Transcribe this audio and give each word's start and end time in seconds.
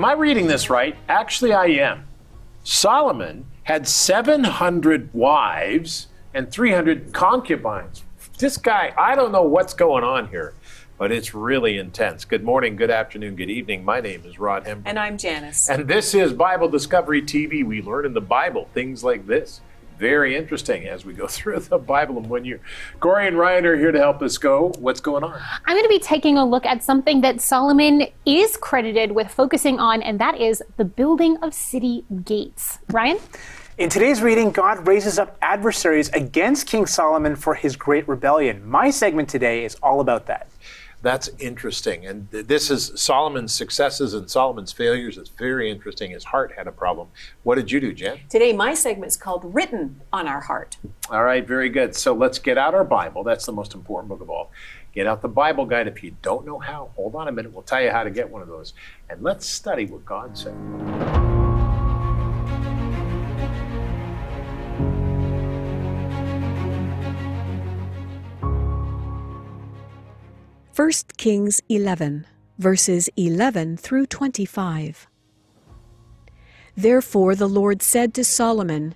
am 0.00 0.06
I 0.06 0.12
reading 0.14 0.46
this 0.46 0.70
right? 0.70 0.96
Actually, 1.10 1.52
I 1.52 1.66
am. 1.66 2.06
Solomon 2.64 3.44
had 3.64 3.86
700 3.86 5.12
wives 5.12 6.06
and 6.32 6.50
300 6.50 7.12
concubines. 7.12 8.02
This 8.38 8.56
guy, 8.56 8.94
I 8.96 9.14
don't 9.14 9.30
know 9.30 9.42
what's 9.42 9.74
going 9.74 10.02
on 10.02 10.28
here, 10.28 10.54
but 10.96 11.12
it's 11.12 11.34
really 11.34 11.76
intense. 11.76 12.24
Good 12.24 12.42
morning, 12.42 12.76
good 12.76 12.90
afternoon, 12.90 13.36
good 13.36 13.50
evening. 13.50 13.84
My 13.84 14.00
name 14.00 14.22
is 14.24 14.38
Rod 14.38 14.64
Hembree. 14.64 14.84
And 14.86 14.98
I'm 14.98 15.18
Janice. 15.18 15.68
And 15.68 15.86
this 15.86 16.14
is 16.14 16.32
Bible 16.32 16.70
Discovery 16.70 17.20
TV. 17.20 17.62
We 17.62 17.82
learn 17.82 18.06
in 18.06 18.14
the 18.14 18.22
Bible 18.22 18.70
things 18.72 19.04
like 19.04 19.26
this. 19.26 19.60
Very 20.00 20.34
interesting 20.34 20.88
as 20.88 21.04
we 21.04 21.12
go 21.12 21.26
through 21.28 21.60
the 21.60 21.76
Bible 21.76 22.16
in 22.16 22.26
one 22.26 22.46
year. 22.46 22.60
Corey 23.00 23.28
and 23.28 23.38
Ryan 23.38 23.66
are 23.66 23.76
here 23.76 23.92
to 23.92 23.98
help 23.98 24.22
us 24.22 24.38
go. 24.38 24.72
What's 24.78 24.98
going 24.98 25.22
on? 25.22 25.38
I'm 25.66 25.76
going 25.76 25.84
to 25.84 25.90
be 25.90 25.98
taking 25.98 26.38
a 26.38 26.44
look 26.44 26.64
at 26.64 26.82
something 26.82 27.20
that 27.20 27.42
Solomon 27.42 28.06
is 28.24 28.56
credited 28.56 29.12
with 29.12 29.30
focusing 29.30 29.78
on, 29.78 30.02
and 30.02 30.18
that 30.18 30.40
is 30.40 30.62
the 30.78 30.86
building 30.86 31.36
of 31.42 31.52
city 31.52 32.04
gates. 32.24 32.78
Ryan? 32.88 33.18
In 33.76 33.90
today's 33.90 34.22
reading, 34.22 34.50
God 34.50 34.86
raises 34.86 35.18
up 35.18 35.36
adversaries 35.42 36.08
against 36.10 36.66
King 36.66 36.86
Solomon 36.86 37.36
for 37.36 37.54
his 37.54 37.76
great 37.76 38.08
rebellion. 38.08 38.66
My 38.66 38.88
segment 38.88 39.28
today 39.28 39.66
is 39.66 39.74
all 39.82 40.00
about 40.00 40.26
that. 40.26 40.48
That's 41.02 41.30
interesting. 41.38 42.06
And 42.06 42.30
th- 42.30 42.46
this 42.46 42.70
is 42.70 42.92
Solomon's 42.94 43.54
successes 43.54 44.12
and 44.12 44.30
Solomon's 44.30 44.72
failures. 44.72 45.16
It's 45.16 45.30
very 45.30 45.70
interesting. 45.70 46.10
His 46.10 46.24
heart 46.24 46.52
had 46.56 46.66
a 46.66 46.72
problem. 46.72 47.08
What 47.42 47.54
did 47.54 47.70
you 47.72 47.80
do, 47.80 47.92
Jen? 47.92 48.20
Today, 48.28 48.52
my 48.52 48.74
segment 48.74 49.10
is 49.10 49.16
called 49.16 49.54
Written 49.54 50.02
on 50.12 50.28
Our 50.28 50.40
Heart. 50.40 50.76
All 51.10 51.24
right, 51.24 51.46
very 51.46 51.70
good. 51.70 51.94
So 51.94 52.12
let's 52.12 52.38
get 52.38 52.58
out 52.58 52.74
our 52.74 52.84
Bible. 52.84 53.24
That's 53.24 53.46
the 53.46 53.52
most 53.52 53.74
important 53.74 54.08
book 54.10 54.20
of 54.20 54.28
all. 54.28 54.50
Get 54.92 55.06
out 55.06 55.22
the 55.22 55.28
Bible 55.28 55.64
guide. 55.64 55.86
If 55.86 56.02
you 56.02 56.16
don't 56.20 56.44
know 56.44 56.58
how, 56.58 56.90
hold 56.96 57.14
on 57.14 57.28
a 57.28 57.32
minute. 57.32 57.52
We'll 57.52 57.62
tell 57.62 57.82
you 57.82 57.90
how 57.90 58.04
to 58.04 58.10
get 58.10 58.28
one 58.28 58.42
of 58.42 58.48
those. 58.48 58.74
And 59.08 59.22
let's 59.22 59.48
study 59.48 59.86
what 59.86 60.04
God 60.04 60.36
said. 60.36 61.39
1 70.76 70.90
Kings 71.16 71.60
11, 71.68 72.24
verses 72.58 73.10
11 73.16 73.76
through 73.76 74.06
25. 74.06 75.08
Therefore 76.76 77.34
the 77.34 77.48
Lord 77.48 77.82
said 77.82 78.14
to 78.14 78.24
Solomon, 78.24 78.94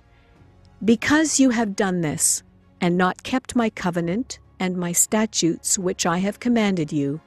Because 0.83 1.37
you 1.37 1.49
have 1.49 1.75
done 1.75 1.99
this, 1.99 2.43
and 2.79 2.97
not 2.97 3.23
kept 3.23 3.57
my 3.57 3.69
covenant 3.69 4.39
and 4.57 4.77
my 4.77 4.93
statutes 4.93 5.77
which 5.77 6.05
I 6.05 6.19
have 6.19 6.39
commanded 6.39 6.93
you, 6.93 7.19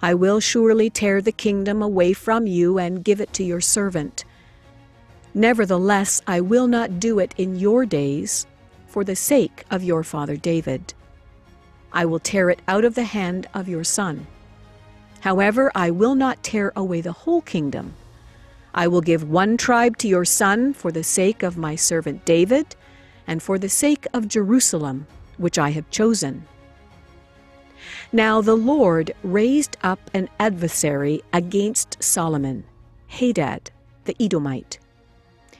I 0.00 0.14
will 0.14 0.40
surely 0.40 0.88
tear 0.88 1.20
the 1.20 1.30
kingdom 1.30 1.82
away 1.82 2.14
from 2.14 2.46
you 2.46 2.78
and 2.78 3.04
give 3.04 3.20
it 3.20 3.34
to 3.34 3.44
your 3.44 3.60
servant. 3.60 4.24
Nevertheless, 5.34 6.22
I 6.26 6.40
will 6.40 6.66
not 6.66 6.98
do 6.98 7.18
it 7.18 7.34
in 7.36 7.56
your 7.56 7.84
days, 7.84 8.46
for 8.86 9.04
the 9.04 9.16
sake 9.16 9.64
of 9.70 9.84
your 9.84 10.02
father 10.02 10.38
David. 10.38 10.94
I 11.92 12.04
will 12.04 12.18
tear 12.18 12.50
it 12.50 12.60
out 12.68 12.84
of 12.84 12.94
the 12.94 13.04
hand 13.04 13.46
of 13.54 13.68
your 13.68 13.84
son. 13.84 14.26
However, 15.20 15.72
I 15.74 15.90
will 15.90 16.14
not 16.14 16.42
tear 16.42 16.72
away 16.76 17.00
the 17.00 17.12
whole 17.12 17.40
kingdom. 17.40 17.94
I 18.74 18.88
will 18.88 19.00
give 19.00 19.28
one 19.28 19.56
tribe 19.56 19.96
to 19.98 20.08
your 20.08 20.24
son 20.24 20.74
for 20.74 20.92
the 20.92 21.04
sake 21.04 21.42
of 21.42 21.56
my 21.56 21.74
servant 21.74 22.24
David, 22.24 22.76
and 23.26 23.42
for 23.42 23.58
the 23.58 23.68
sake 23.68 24.06
of 24.12 24.28
Jerusalem, 24.28 25.06
which 25.36 25.58
I 25.58 25.70
have 25.70 25.90
chosen. 25.90 26.46
Now 28.12 28.40
the 28.40 28.56
Lord 28.56 29.12
raised 29.22 29.76
up 29.82 30.10
an 30.14 30.28
adversary 30.38 31.22
against 31.32 32.02
Solomon, 32.02 32.64
Hadad 33.08 33.70
the 34.06 34.16
Edomite. 34.18 34.78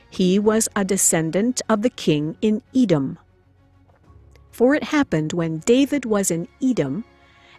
He 0.09 0.39
was 0.39 0.69
a 0.75 0.84
descendant 0.84 1.61
of 1.69 1.83
the 1.83 1.91
king 1.91 2.37
in 2.41 2.62
Edom. 2.75 3.19
For 4.56 4.75
it 4.75 4.84
happened 4.84 5.34
when 5.34 5.59
David 5.59 6.06
was 6.06 6.31
in 6.31 6.49
Edom, 6.62 7.05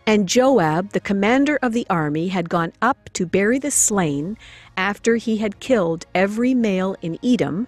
and 0.08 0.28
Joab, 0.28 0.94
the 0.94 1.00
commander 1.00 1.60
of 1.62 1.74
the 1.74 1.86
army, 1.92 2.30
had 2.30 2.50
gone 2.50 2.74
up 2.82 3.12
to 3.14 3.28
bury 3.28 3.60
the 3.60 3.70
slain 3.70 4.36
after 4.76 5.18
he 5.18 5.38
had 5.38 5.60
killed 5.60 6.08
every 6.16 6.56
male 6.56 6.96
in 7.04 7.20
Edom, 7.24 7.68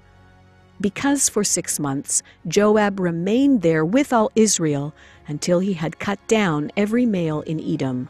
because 0.82 1.30
for 1.30 1.44
six 1.44 1.80
months 1.80 2.24
Joab 2.48 3.00
remained 3.00 3.62
there 3.62 3.86
with 3.86 4.12
all 4.12 4.32
Israel 4.36 4.96
until 5.28 5.60
he 5.60 5.74
had 5.74 6.00
cut 6.00 6.18
down 6.28 6.72
every 6.76 7.06
male 7.06 7.42
in 7.42 7.60
Edom. 7.60 8.10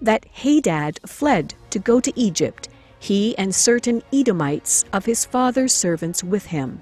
That 0.00 0.24
Hadad 0.30 1.00
fled 1.04 1.52
to 1.70 1.80
go 1.80 1.98
to 1.98 2.12
Egypt, 2.14 2.68
he 3.00 3.36
and 3.36 3.52
certain 3.52 4.04
Edomites 4.12 4.84
of 4.92 5.04
his 5.04 5.24
father's 5.24 5.74
servants 5.74 6.22
with 6.22 6.46
him. 6.46 6.80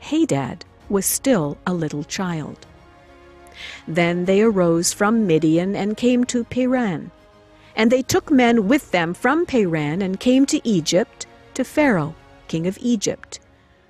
Hadad 0.00 0.64
was 0.88 1.06
still 1.06 1.58
a 1.66 1.74
little 1.74 2.04
child. 2.04 2.66
Then 3.86 4.24
they 4.24 4.42
arose 4.42 4.92
from 4.92 5.26
Midian 5.26 5.76
and 5.76 5.96
came 5.96 6.24
to 6.24 6.44
Paran. 6.44 7.10
And 7.76 7.90
they 7.90 8.02
took 8.02 8.30
men 8.30 8.68
with 8.68 8.90
them 8.90 9.14
from 9.14 9.46
Paran 9.46 10.02
and 10.02 10.20
came 10.20 10.46
to 10.46 10.66
Egypt, 10.66 11.26
to 11.54 11.64
Pharaoh, 11.64 12.14
king 12.48 12.66
of 12.66 12.78
Egypt, 12.80 13.40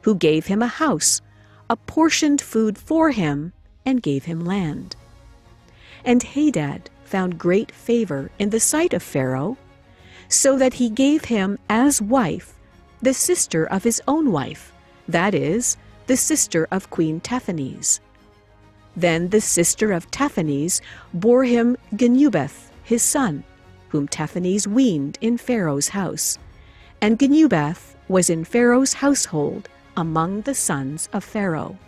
who 0.02 0.14
gave 0.14 0.46
him 0.46 0.62
a 0.62 0.66
house, 0.66 1.20
apportioned 1.68 2.40
food 2.40 2.78
for 2.78 3.10
him, 3.10 3.52
and 3.84 4.02
gave 4.02 4.24
him 4.24 4.44
land. 4.44 4.96
And 6.04 6.22
Hadad 6.22 6.90
found 7.04 7.38
great 7.38 7.72
favor 7.72 8.30
in 8.38 8.50
the 8.50 8.60
sight 8.60 8.92
of 8.92 9.02
Pharaoh, 9.02 9.56
so 10.28 10.56
that 10.58 10.74
he 10.74 10.88
gave 10.88 11.26
him 11.26 11.58
as 11.68 12.00
wife 12.00 12.54
the 13.02 13.14
sister 13.14 13.64
of 13.64 13.84
his 13.84 14.00
own 14.08 14.32
wife, 14.32 14.72
that 15.06 15.34
is, 15.34 15.76
the 16.06 16.16
sister 16.16 16.68
of 16.70 16.90
Queen 16.90 17.20
Tahpenes. 17.20 18.00
Then 18.96 19.30
the 19.30 19.40
sister 19.40 19.92
of 19.92 20.10
Tahpenes 20.10 20.80
bore 21.12 21.44
him 21.44 21.76
Genubath, 21.94 22.70
his 22.82 23.02
son, 23.02 23.44
whom 23.88 24.06
Tahpenes 24.06 24.66
weaned 24.66 25.18
in 25.20 25.38
Pharaoh's 25.38 25.88
house. 25.88 26.38
And 27.00 27.18
Genubath 27.18 27.94
was 28.08 28.30
in 28.30 28.44
Pharaoh's 28.44 28.94
household 28.94 29.68
among 29.96 30.42
the 30.42 30.54
sons 30.54 31.08
of 31.12 31.24
Pharaoh. 31.24 31.78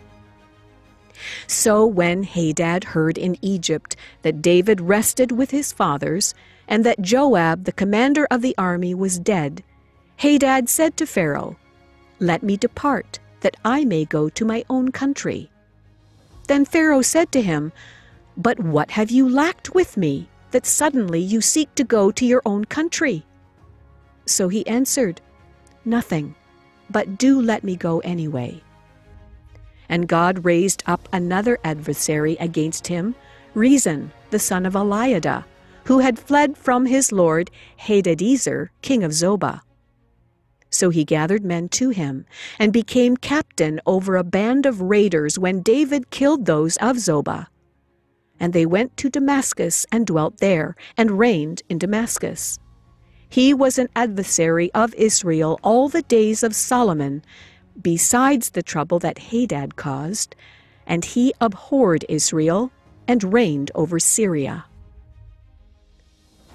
So 1.47 1.85
when 1.85 2.23
Hadad 2.23 2.83
heard 2.83 3.17
in 3.17 3.37
Egypt 3.41 3.95
that 4.21 4.41
David 4.41 4.81
rested 4.81 5.31
with 5.31 5.51
his 5.51 5.71
fathers, 5.71 6.33
and 6.67 6.85
that 6.85 7.01
Joab, 7.01 7.63
the 7.63 7.71
commander 7.71 8.27
of 8.29 8.41
the 8.41 8.55
army, 8.57 8.93
was 8.93 9.17
dead, 9.19 9.63
Hadad 10.17 10.69
said 10.69 10.97
to 10.97 11.07
Pharaoh, 11.07 11.55
Let 12.19 12.43
me 12.43 12.57
depart 12.57 13.19
that 13.41 13.57
I 13.63 13.85
may 13.85 14.05
go 14.05 14.29
to 14.29 14.45
my 14.45 14.63
own 14.69 14.91
country. 14.91 15.49
Then 16.47 16.65
Pharaoh 16.65 17.01
said 17.01 17.31
to 17.31 17.41
him, 17.41 17.71
But 18.35 18.59
what 18.59 18.91
have 18.91 19.11
you 19.11 19.27
lacked 19.27 19.75
with 19.75 19.97
me, 19.97 20.29
that 20.51 20.65
suddenly 20.65 21.19
you 21.19 21.41
seek 21.41 21.73
to 21.75 21.83
go 21.83 22.11
to 22.11 22.25
your 22.25 22.41
own 22.45 22.65
country? 22.65 23.25
So 24.25 24.47
he 24.47 24.65
answered, 24.67 25.21
Nothing, 25.85 26.35
but 26.89 27.17
do 27.17 27.41
let 27.41 27.63
me 27.63 27.75
go 27.75 27.99
anyway. 27.99 28.61
And 29.89 30.07
God 30.07 30.43
raised 30.45 30.83
up 30.85 31.07
another 31.13 31.59
adversary 31.63 32.35
against 32.39 32.87
him, 32.87 33.15
Rezon, 33.55 34.11
the 34.31 34.39
son 34.39 34.65
of 34.65 34.73
Eliada, 34.73 35.45
who 35.85 35.99
had 35.99 36.19
fled 36.19 36.57
from 36.57 36.85
his 36.85 37.11
lord 37.11 37.49
Hadadezer, 37.79 38.69
king 38.81 39.03
of 39.03 39.11
Zobah. 39.11 39.61
So 40.69 40.89
he 40.89 41.05
gathered 41.05 41.45
men 41.45 41.69
to 41.69 41.89
him, 41.89 42.25
and 42.59 42.73
became 42.73 43.17
captain 43.17 43.79
over 43.85 44.15
a 44.15 44.23
band 44.23 44.65
of 44.65 44.81
raiders 44.81 45.39
when 45.39 45.61
David 45.61 46.09
killed 46.09 46.45
those 46.45 46.75
of 46.77 46.97
Zobah. 46.97 47.47
And 48.39 48.53
they 48.53 48.65
went 48.65 48.97
to 48.97 49.09
Damascus 49.09 49.85
and 49.91 50.05
dwelt 50.05 50.37
there, 50.37 50.75
and 50.97 51.17
reigned 51.17 51.63
in 51.69 51.77
Damascus. 51.77 52.59
He 53.29 53.53
was 53.53 53.77
an 53.77 53.89
adversary 53.95 54.71
of 54.73 54.93
Israel 54.93 55.59
all 55.63 55.89
the 55.89 56.03
days 56.03 56.43
of 56.43 56.55
Solomon, 56.55 57.23
besides 57.81 58.51
the 58.51 58.63
trouble 58.63 58.99
that 58.99 59.19
Hadad 59.19 59.75
caused, 59.75 60.35
and 60.85 61.03
he 61.03 61.33
abhorred 61.41 62.05
Israel 62.07 62.71
and 63.07 63.33
reigned 63.33 63.71
over 63.75 63.99
Syria. 63.99 64.65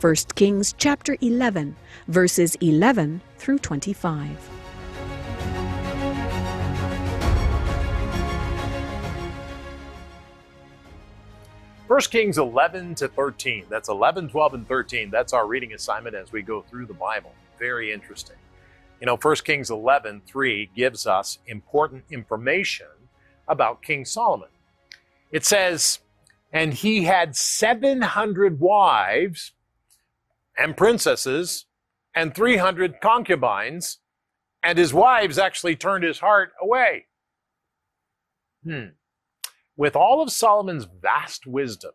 1 0.03 0.17
Kings 0.35 0.75
chapter 0.79 1.17
11, 1.21 1.77
verses 2.09 2.57
11 2.57 3.21
through 3.39 3.61
25. 3.61 4.51
First 11.87 12.11
Kings 12.11 12.37
11 12.37 12.97
to 12.97 13.07
13. 13.07 13.67
That's 13.71 13.89
11, 13.89 14.31
12, 14.31 14.55
and 14.55 14.67
13. 14.67 15.09
That's 15.09 15.33
our 15.33 15.47
reading 15.47 15.73
assignment 15.73 16.17
as 16.17 16.33
we 16.33 16.43
go 16.43 16.63
through 16.63 16.87
the 16.87 16.95
Bible. 16.95 17.33
Very 17.61 17.93
interesting. 17.93 18.39
You 19.01 19.07
know, 19.07 19.17
1 19.17 19.37
Kings 19.45 19.71
11, 19.71 20.23
3 20.27 20.69
gives 20.75 21.07
us 21.07 21.39
important 21.47 22.03
information 22.11 22.89
about 23.47 23.83
King 23.83 24.05
Solomon. 24.05 24.49
It 25.31 25.45
says, 25.45 26.01
And 26.53 26.75
he 26.75 27.05
had 27.05 27.37
700 27.37 28.59
wives 28.59 29.53
and 30.63 30.77
princesses 30.77 31.67
and 32.15 32.35
300 32.35 33.01
concubines, 33.01 33.99
and 34.63 34.79
his 34.79 34.95
wives 34.95 35.37
actually 35.37 35.75
turned 35.75 36.05
his 36.05 36.21
heart 36.21 36.53
away. 36.63 37.07
Hmm. 38.63 38.91
With 39.77 39.97
all 39.97 40.23
of 40.23 40.31
Solomon's 40.31 40.87
vast 41.01 41.47
wisdom, 41.47 41.93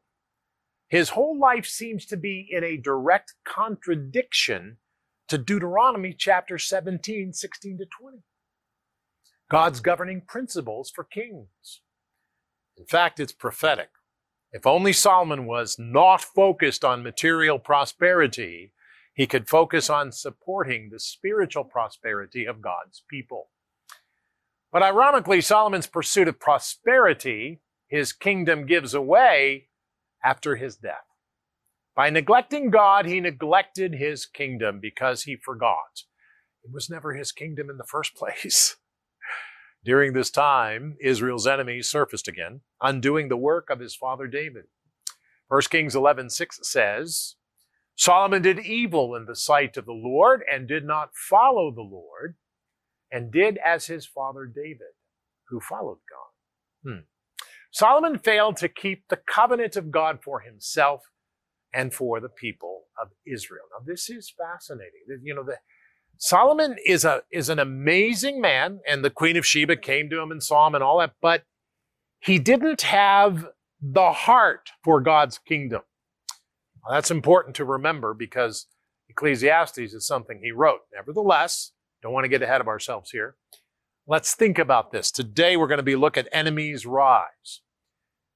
his 0.90 1.10
whole 1.10 1.40
life 1.40 1.66
seems 1.66 2.06
to 2.08 2.18
be 2.18 2.46
in 2.50 2.64
a 2.64 2.76
direct 2.76 3.36
contradiction 3.46 4.78
to 5.30 5.38
Deuteronomy 5.38 6.14
chapter 6.18 6.58
17, 6.58 7.32
16 7.32 7.78
to 7.78 7.86
20. 8.02 8.18
God's 9.50 9.80
governing 9.80 10.22
principles 10.28 10.92
for 10.94 11.06
kings. 11.06 11.82
In 12.76 12.86
fact, 12.86 13.20
it's 13.20 13.32
prophetic. 13.32 13.90
If 14.52 14.66
only 14.66 14.94
Solomon 14.94 15.46
was 15.46 15.78
not 15.78 16.22
focused 16.22 16.86
on 16.86 17.04
material 17.04 17.60
prosperity, 17.60 18.72
he 19.14 19.28
could 19.28 19.50
focus 19.50 19.90
on 19.90 20.12
supporting 20.12 20.90
the 20.90 21.00
spiritual 21.00 21.64
prosperity 21.64 22.46
of 22.46 22.62
God's 22.62 23.04
people. 23.10 23.50
But 24.72 24.84
ironically, 24.84 25.42
Solomon's 25.42 25.88
pursuit 25.88 26.28
of 26.28 26.40
prosperity, 26.40 27.62
his 27.88 28.14
kingdom 28.14 28.66
gives 28.66 28.94
away 28.94 29.70
after 30.24 30.56
his 30.56 30.76
death. 30.78 31.08
By 31.96 32.10
neglecting 32.10 32.70
God, 32.70 33.06
he 33.06 33.20
neglected 33.20 33.96
his 33.96 34.26
kingdom 34.26 34.80
because 34.80 35.24
he 35.24 35.36
forgot. 35.36 36.04
It 36.64 36.72
was 36.72 36.90
never 36.90 37.14
his 37.14 37.32
kingdom 37.32 37.70
in 37.70 37.78
the 37.78 37.84
first 37.84 38.16
place. 38.18 38.78
During 39.88 40.12
this 40.12 40.30
time, 40.30 40.98
Israel's 41.00 41.48
enemies 41.48 41.90
surfaced 41.90 42.28
again, 42.28 42.60
undoing 42.82 43.30
the 43.30 43.38
work 43.38 43.70
of 43.70 43.80
his 43.80 43.96
father 43.96 44.28
David. 44.28 44.66
1 45.48 45.62
Kings 45.70 45.96
11:6 45.96 46.66
says, 46.66 47.36
Solomon 47.96 48.42
did 48.42 48.60
evil 48.60 49.16
in 49.16 49.24
the 49.28 49.36
sight 49.36 49.78
of 49.78 49.86
the 49.86 49.94
Lord 49.94 50.44
and 50.52 50.68
did 50.68 50.84
not 50.84 51.16
follow 51.16 51.72
the 51.72 51.88
Lord, 51.90 52.36
and 53.10 53.32
did 53.32 53.60
as 53.60 53.86
his 53.86 54.06
father 54.06 54.46
David, 54.46 54.92
who 55.48 55.62
followed 55.62 56.00
God. 56.10 56.92
Hmm. 56.92 57.06
Solomon 57.72 58.20
failed 58.20 58.58
to 58.58 58.68
keep 58.68 59.08
the 59.08 59.22
covenant 59.26 59.78
of 59.78 59.90
God 59.90 60.20
for 60.22 60.42
himself 60.42 61.04
and 61.74 61.94
for 61.94 62.20
the 62.20 62.28
people 62.28 62.88
of 63.02 63.12
Israel. 63.26 63.64
Now, 63.72 63.86
this 63.86 64.10
is 64.10 64.34
fascinating. 64.38 65.06
You 65.24 65.34
know, 65.34 65.46
the, 65.46 65.60
Solomon 66.20 66.76
is 66.86 67.06
a 67.06 67.22
is 67.32 67.50
an 67.50 67.60
amazing 67.60 68.42
man, 68.42 68.80
and 68.88 69.04
the 69.04 69.10
Queen 69.10 69.38
of 69.38 69.46
Sheba 69.46 69.76
came 69.76 70.10
to 70.10 70.20
him 70.20 70.32
and 70.32 70.42
saw 70.42 70.68
him 70.68 70.76
and 70.76 70.84
all 70.84 71.00
that, 71.00 71.14
but 71.22 71.44
he 72.20 72.40
didn't 72.40 72.82
have 72.82 73.48
the 73.82 74.12
heart 74.12 74.70
for 74.84 75.02
God's 75.02 75.38
kingdom. 75.38 75.82
Well, 76.84 76.96
that's 76.96 77.12
important 77.12 77.56
to 77.58 77.66
remember 77.66 78.14
because 78.14 78.68
Ecclesiastes 79.10 79.78
is 79.78 80.06
something 80.06 80.40
he 80.42 80.52
wrote. 80.52 80.82
Nevertheless, 80.94 81.72
don't 82.02 82.14
want 82.14 82.26
to 82.26 82.30
get 82.30 82.42
ahead 82.42 82.62
of 82.62 82.68
ourselves 82.68 83.12
here. 83.12 83.36
Let's 84.08 84.34
think 84.34 84.58
about 84.58 84.92
this. 84.92 85.12
Today 85.12 85.58
we're 85.58 85.68
going 85.68 85.78
to 85.80 85.84
be 85.84 85.96
looking 85.96 86.26
at 86.26 86.30
enemies 86.32 86.86
rise. 86.86 87.62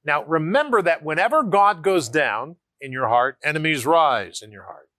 Now 0.04 0.24
remember 0.25 0.81
that 0.81 1.04
whenever 1.04 1.44
God 1.44 1.84
goes 1.84 2.10
down 2.10 2.57
in 2.80 2.92
your 2.92 3.07
heart, 3.07 3.38
enemies 3.44 3.86
rise 3.86 4.42
in 4.42 4.51
your 4.51 4.63
heart. 4.63 4.89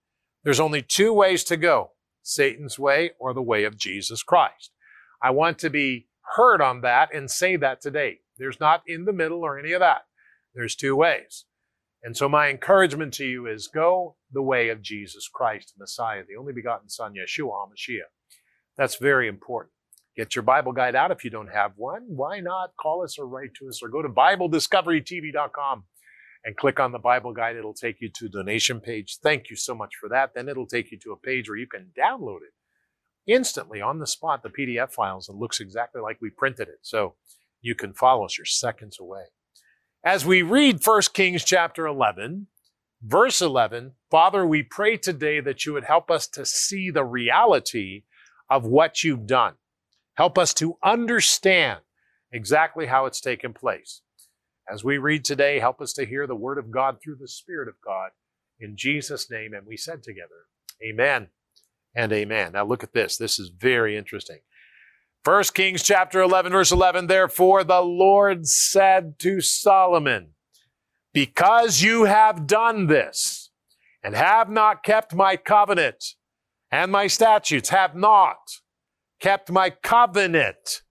There's 0.43 0.59
only 0.59 0.81
two 0.81 1.13
ways 1.13 1.43
to 1.45 1.57
go. 1.57 1.91
Satan's 2.23 2.79
way 2.79 3.11
or 3.19 3.33
the 3.33 3.41
way 3.41 3.65
of 3.65 3.77
Jesus 3.77 4.23
Christ. 4.23 4.71
I 5.21 5.29
want 5.29 5.59
to 5.59 5.69
be 5.69 6.07
heard 6.35 6.61
on 6.61 6.81
that 6.81 7.13
and 7.13 7.29
say 7.29 7.55
that 7.57 7.81
today. 7.81 8.19
There's 8.37 8.59
not 8.59 8.81
in 8.87 9.05
the 9.05 9.13
middle 9.13 9.41
or 9.41 9.59
any 9.59 9.73
of 9.73 9.81
that. 9.81 10.03
There's 10.55 10.75
two 10.75 10.95
ways. 10.95 11.45
And 12.01 12.17
so 12.17 12.27
my 12.27 12.49
encouragement 12.49 13.13
to 13.15 13.25
you 13.25 13.47
is 13.47 13.67
go 13.67 14.15
the 14.31 14.41
way 14.41 14.69
of 14.69 14.81
Jesus 14.81 15.29
Christ, 15.31 15.73
Messiah, 15.77 16.23
the 16.27 16.35
only 16.35 16.51
begotten 16.51 16.89
Son, 16.89 17.13
Yeshua 17.13 17.51
HaMashiach. 17.51 17.99
That's 18.77 18.95
very 18.95 19.27
important. 19.27 19.73
Get 20.15 20.35
your 20.35 20.43
Bible 20.43 20.73
guide 20.73 20.95
out 20.95 21.11
if 21.11 21.23
you 21.23 21.29
don't 21.29 21.47
have 21.47 21.71
one. 21.75 22.03
Why 22.07 22.39
not 22.39 22.71
call 22.79 23.03
us 23.03 23.17
or 23.17 23.27
write 23.27 23.53
to 23.59 23.67
us 23.67 23.81
or 23.81 23.89
go 23.89 24.01
to 24.01 24.09
BibleDiscoveryTV.com 24.09 25.85
and 26.45 26.57
click 26.57 26.79
on 26.79 26.91
the 26.91 26.99
Bible 26.99 27.33
guide. 27.33 27.55
It'll 27.55 27.73
take 27.73 28.01
you 28.01 28.09
to 28.09 28.29
donation 28.29 28.79
page. 28.79 29.17
Thank 29.21 29.49
you 29.49 29.55
so 29.55 29.73
much 29.73 29.95
for 29.99 30.09
that. 30.09 30.33
Then 30.33 30.49
it'll 30.49 30.67
take 30.67 30.91
you 30.91 30.99
to 30.99 31.11
a 31.11 31.17
page 31.17 31.49
where 31.49 31.57
you 31.57 31.67
can 31.67 31.91
download 31.97 32.37
it 32.37 32.53
instantly 33.25 33.81
on 33.81 33.99
the 33.99 34.07
spot, 34.07 34.43
the 34.43 34.49
PDF 34.49 34.91
files. 34.91 35.29
It 35.29 35.35
looks 35.35 35.59
exactly 35.59 36.01
like 36.01 36.17
we 36.21 36.29
printed 36.29 36.67
it. 36.67 36.79
So 36.81 37.15
you 37.61 37.75
can 37.75 37.93
follow 37.93 38.25
us. 38.25 38.37
You're 38.37 38.45
seconds 38.45 38.99
away. 38.99 39.23
As 40.03 40.25
we 40.25 40.41
read 40.41 40.85
1 40.85 41.01
Kings 41.13 41.45
chapter 41.45 41.87
11, 41.87 42.47
verse 43.01 43.41
11, 43.41 43.93
Father, 44.11 44.45
we 44.45 44.61
pray 44.61 44.97
today 44.97 45.39
that 45.39 45.65
you 45.65 45.71
would 45.73 45.85
help 45.85 46.11
us 46.11 46.27
to 46.27 46.45
see 46.45 46.89
the 46.89 47.05
reality 47.05 48.03
of 48.49 48.65
what 48.65 49.03
you've 49.03 49.25
done. 49.25 49.53
Help 50.15 50.37
us 50.37 50.53
to 50.55 50.77
understand 50.83 51.79
exactly 52.33 52.87
how 52.87 53.05
it's 53.05 53.21
taken 53.21 53.53
place. 53.53 54.01
As 54.71 54.83
we 54.83 54.97
read 54.97 55.25
today, 55.25 55.59
help 55.59 55.81
us 55.81 55.93
to 55.93 56.05
hear 56.05 56.25
the 56.25 56.35
word 56.35 56.57
of 56.57 56.71
God 56.71 56.97
through 57.03 57.17
the 57.19 57.27
Spirit 57.27 57.67
of 57.67 57.75
God. 57.85 58.11
In 58.59 58.77
Jesus' 58.77 59.29
name, 59.29 59.53
and 59.53 59.67
we 59.67 59.75
said 59.75 60.03
together, 60.03 60.47
Amen 60.81 61.27
and 61.95 62.11
Amen. 62.13 62.53
Now 62.53 62.65
look 62.65 62.83
at 62.83 62.93
this. 62.93 63.17
This 63.17 63.39
is 63.39 63.49
very 63.49 63.97
interesting. 63.97 64.39
First 65.23 65.53
Kings 65.53 65.83
chapter 65.83 66.21
11, 66.21 66.51
verse 66.51 66.71
11. 66.71 67.07
Therefore, 67.07 67.63
the 67.63 67.81
Lord 67.81 68.47
said 68.47 69.19
to 69.19 69.41
Solomon, 69.41 70.31
Because 71.13 71.81
you 71.81 72.05
have 72.05 72.47
done 72.47 72.87
this, 72.87 73.51
and 74.03 74.15
have 74.15 74.49
not 74.49 74.83
kept 74.83 75.15
my 75.15 75.37
covenant 75.37 76.03
and 76.69 76.91
my 76.91 77.07
statutes, 77.07 77.69
have 77.69 77.95
not 77.95 78.37
kept 79.19 79.49
my 79.49 79.69
covenant 79.69 80.81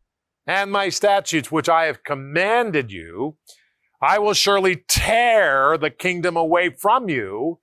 and 0.46 0.72
my 0.72 0.88
statutes, 0.88 1.52
which 1.52 1.68
I 1.68 1.84
have 1.84 2.02
commanded 2.04 2.90
you, 2.90 3.36
I 4.02 4.18
will 4.18 4.34
surely 4.34 4.82
tear 4.88 5.78
the 5.78 5.90
kingdom 5.90 6.36
away 6.36 6.70
from 6.70 7.08
you 7.08 7.60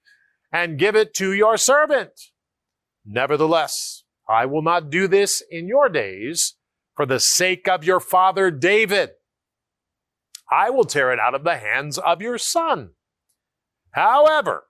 and 0.53 0.79
give 0.79 0.95
it 0.95 1.13
to 1.15 1.33
your 1.33 1.57
servant. 1.57 2.11
Nevertheless, 3.05 4.03
I 4.29 4.45
will 4.45 4.61
not 4.61 4.89
do 4.89 5.07
this 5.07 5.43
in 5.51 5.67
your 5.67 5.89
days 5.89 6.55
for 6.95 7.05
the 7.05 7.19
sake 7.19 7.67
of 7.67 7.83
your 7.83 7.99
father 7.99 8.51
David. 8.51 9.11
I 10.49 10.69
will 10.69 10.85
tear 10.85 11.11
it 11.11 11.19
out 11.19 11.35
of 11.35 11.43
the 11.43 11.57
hands 11.57 11.97
of 11.97 12.21
your 12.21 12.37
son. 12.37 12.91
However, 13.91 14.63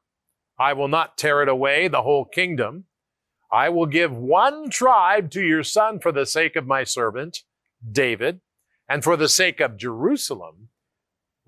I 0.58 0.74
will 0.74 0.88
not 0.88 1.18
tear 1.18 1.44
it 1.44 1.50
away, 1.50 1.88
the 1.88 2.02
whole 2.02 2.26
kingdom. 2.26 2.86
I 3.52 3.70
will 3.70 3.86
give 3.86 4.12
one 4.12 4.70
tribe 4.70 5.30
to 5.32 5.42
your 5.42 5.64
son 5.64 6.00
for 6.00 6.12
the 6.12 6.26
sake 6.26 6.56
of 6.56 6.66
my 6.66 6.84
servant 6.84 7.40
David, 7.90 8.42
and 8.90 9.04
for 9.04 9.16
the 9.16 9.30
sake 9.30 9.60
of 9.60 9.78
Jerusalem, 9.78 10.69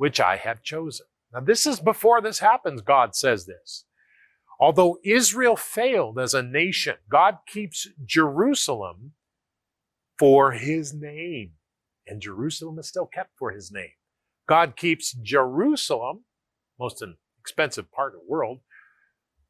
which 0.01 0.19
I 0.19 0.35
have 0.37 0.63
chosen. 0.63 1.05
Now, 1.31 1.41
this 1.41 1.67
is 1.67 1.79
before 1.79 2.21
this 2.21 2.39
happens, 2.39 2.81
God 2.81 3.13
says 3.15 3.45
this. 3.45 3.85
Although 4.59 4.97
Israel 5.03 5.55
failed 5.55 6.17
as 6.17 6.33
a 6.33 6.41
nation, 6.41 6.95
God 7.07 7.37
keeps 7.47 7.87
Jerusalem 8.03 9.11
for 10.17 10.53
his 10.53 10.91
name. 10.91 11.51
And 12.07 12.19
Jerusalem 12.19 12.79
is 12.79 12.87
still 12.87 13.05
kept 13.05 13.37
for 13.37 13.51
his 13.51 13.71
name. 13.71 13.91
God 14.49 14.75
keeps 14.75 15.13
Jerusalem, 15.13 16.21
most 16.79 17.03
expensive 17.39 17.91
part 17.91 18.15
of 18.15 18.21
the 18.21 18.27
world, 18.27 18.61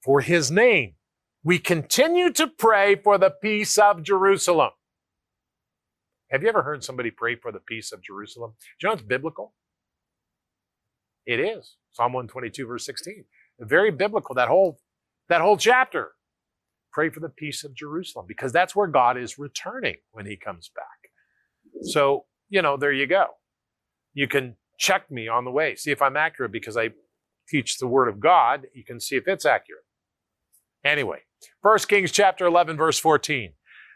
for 0.03 0.19
his 0.19 0.51
name. 0.51 0.95
We 1.45 1.59
continue 1.59 2.29
to 2.33 2.47
pray 2.47 2.97
for 2.97 3.17
the 3.17 3.31
peace 3.41 3.77
of 3.77 4.03
Jerusalem. 4.03 4.71
Have 6.29 6.43
you 6.43 6.49
ever 6.49 6.63
heard 6.63 6.83
somebody 6.83 7.09
pray 7.09 7.37
for 7.37 7.53
the 7.53 7.61
peace 7.61 7.93
of 7.93 8.03
Jerusalem? 8.03 8.55
Do 8.59 8.87
you 8.87 8.89
know 8.89 8.93
it's 8.95 9.03
biblical? 9.03 9.53
It 11.25 11.39
is. 11.39 11.75
Psalm 11.93 12.13
122, 12.13 12.65
verse 12.65 12.85
16. 12.85 13.25
Very 13.59 13.91
biblical, 13.91 14.35
that 14.35 14.47
whole, 14.47 14.79
that 15.29 15.41
whole 15.41 15.57
chapter. 15.57 16.11
Pray 16.91 17.09
for 17.09 17.19
the 17.19 17.29
peace 17.29 17.63
of 17.63 17.73
Jerusalem 17.73 18.25
because 18.27 18.51
that's 18.51 18.75
where 18.75 18.87
God 18.87 19.17
is 19.17 19.39
returning 19.39 19.95
when 20.11 20.25
he 20.25 20.35
comes 20.35 20.69
back. 20.75 21.83
So, 21.83 22.25
you 22.49 22.61
know, 22.61 22.75
there 22.75 22.91
you 22.91 23.07
go. 23.07 23.27
You 24.13 24.27
can 24.27 24.55
check 24.77 25.09
me 25.09 25.27
on 25.27 25.45
the 25.45 25.51
way, 25.51 25.75
see 25.75 25.91
if 25.91 26.01
I'm 26.01 26.17
accurate 26.17 26.51
because 26.51 26.75
I 26.75 26.89
teach 27.47 27.77
the 27.77 27.87
word 27.87 28.09
of 28.09 28.19
God. 28.19 28.65
You 28.73 28.83
can 28.83 28.99
see 28.99 29.15
if 29.15 29.27
it's 29.27 29.45
accurate. 29.45 29.83
Anyway, 30.83 31.19
1 31.61 31.79
Kings 31.87 32.11
chapter 32.11 32.45
11, 32.45 32.75
verse 32.75 32.99
14. 32.99 33.53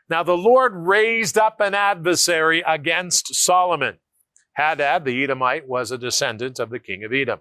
Now 0.09 0.23
the 0.23 0.37
Lord 0.37 0.73
raised 0.75 1.37
up 1.37 1.59
an 1.59 1.73
adversary 1.73 2.63
against 2.65 3.33
Solomon 3.33 3.97
Hadad 4.55 5.05
the 5.05 5.23
Edomite 5.23 5.67
was 5.67 5.91
a 5.91 5.97
descendant 5.97 6.59
of 6.59 6.69
the 6.69 6.79
king 6.79 7.03
of 7.03 7.13
Edom. 7.13 7.39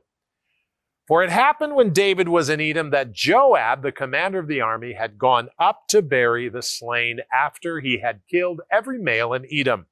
For 1.07 1.23
it 1.23 1.31
happened 1.31 1.75
when 1.75 1.93
David 1.93 2.29
was 2.29 2.49
in 2.49 2.61
Edom 2.63 2.91
that 2.91 3.13
Joab, 3.13 3.83
the 3.83 3.93
commander 3.93 4.39
of 4.39 4.49
the 4.49 4.63
army, 4.63 4.95
had 4.95 5.19
gone 5.19 5.51
up 5.59 5.83
to 5.89 6.01
bury 6.01 6.49
the 6.49 6.63
slain 6.63 7.21
after 7.33 7.81
he 7.81 8.01
had 8.01 8.23
killed 8.31 8.63
every 8.73 8.99
male 8.99 9.35
in 9.35 9.47
Edom. 9.53 9.87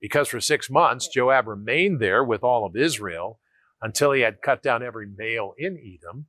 Because 0.00 0.28
for 0.28 0.40
six 0.40 0.70
months 0.70 1.08
Joab 1.08 1.46
remained 1.46 2.00
there 2.00 2.24
with 2.24 2.42
all 2.42 2.64
of 2.64 2.74
Israel 2.74 3.38
until 3.82 4.12
he 4.12 4.22
had 4.22 4.40
cut 4.42 4.62
down 4.62 4.82
every 4.82 5.06
male 5.06 5.54
in 5.58 5.76
Edom, 5.76 6.26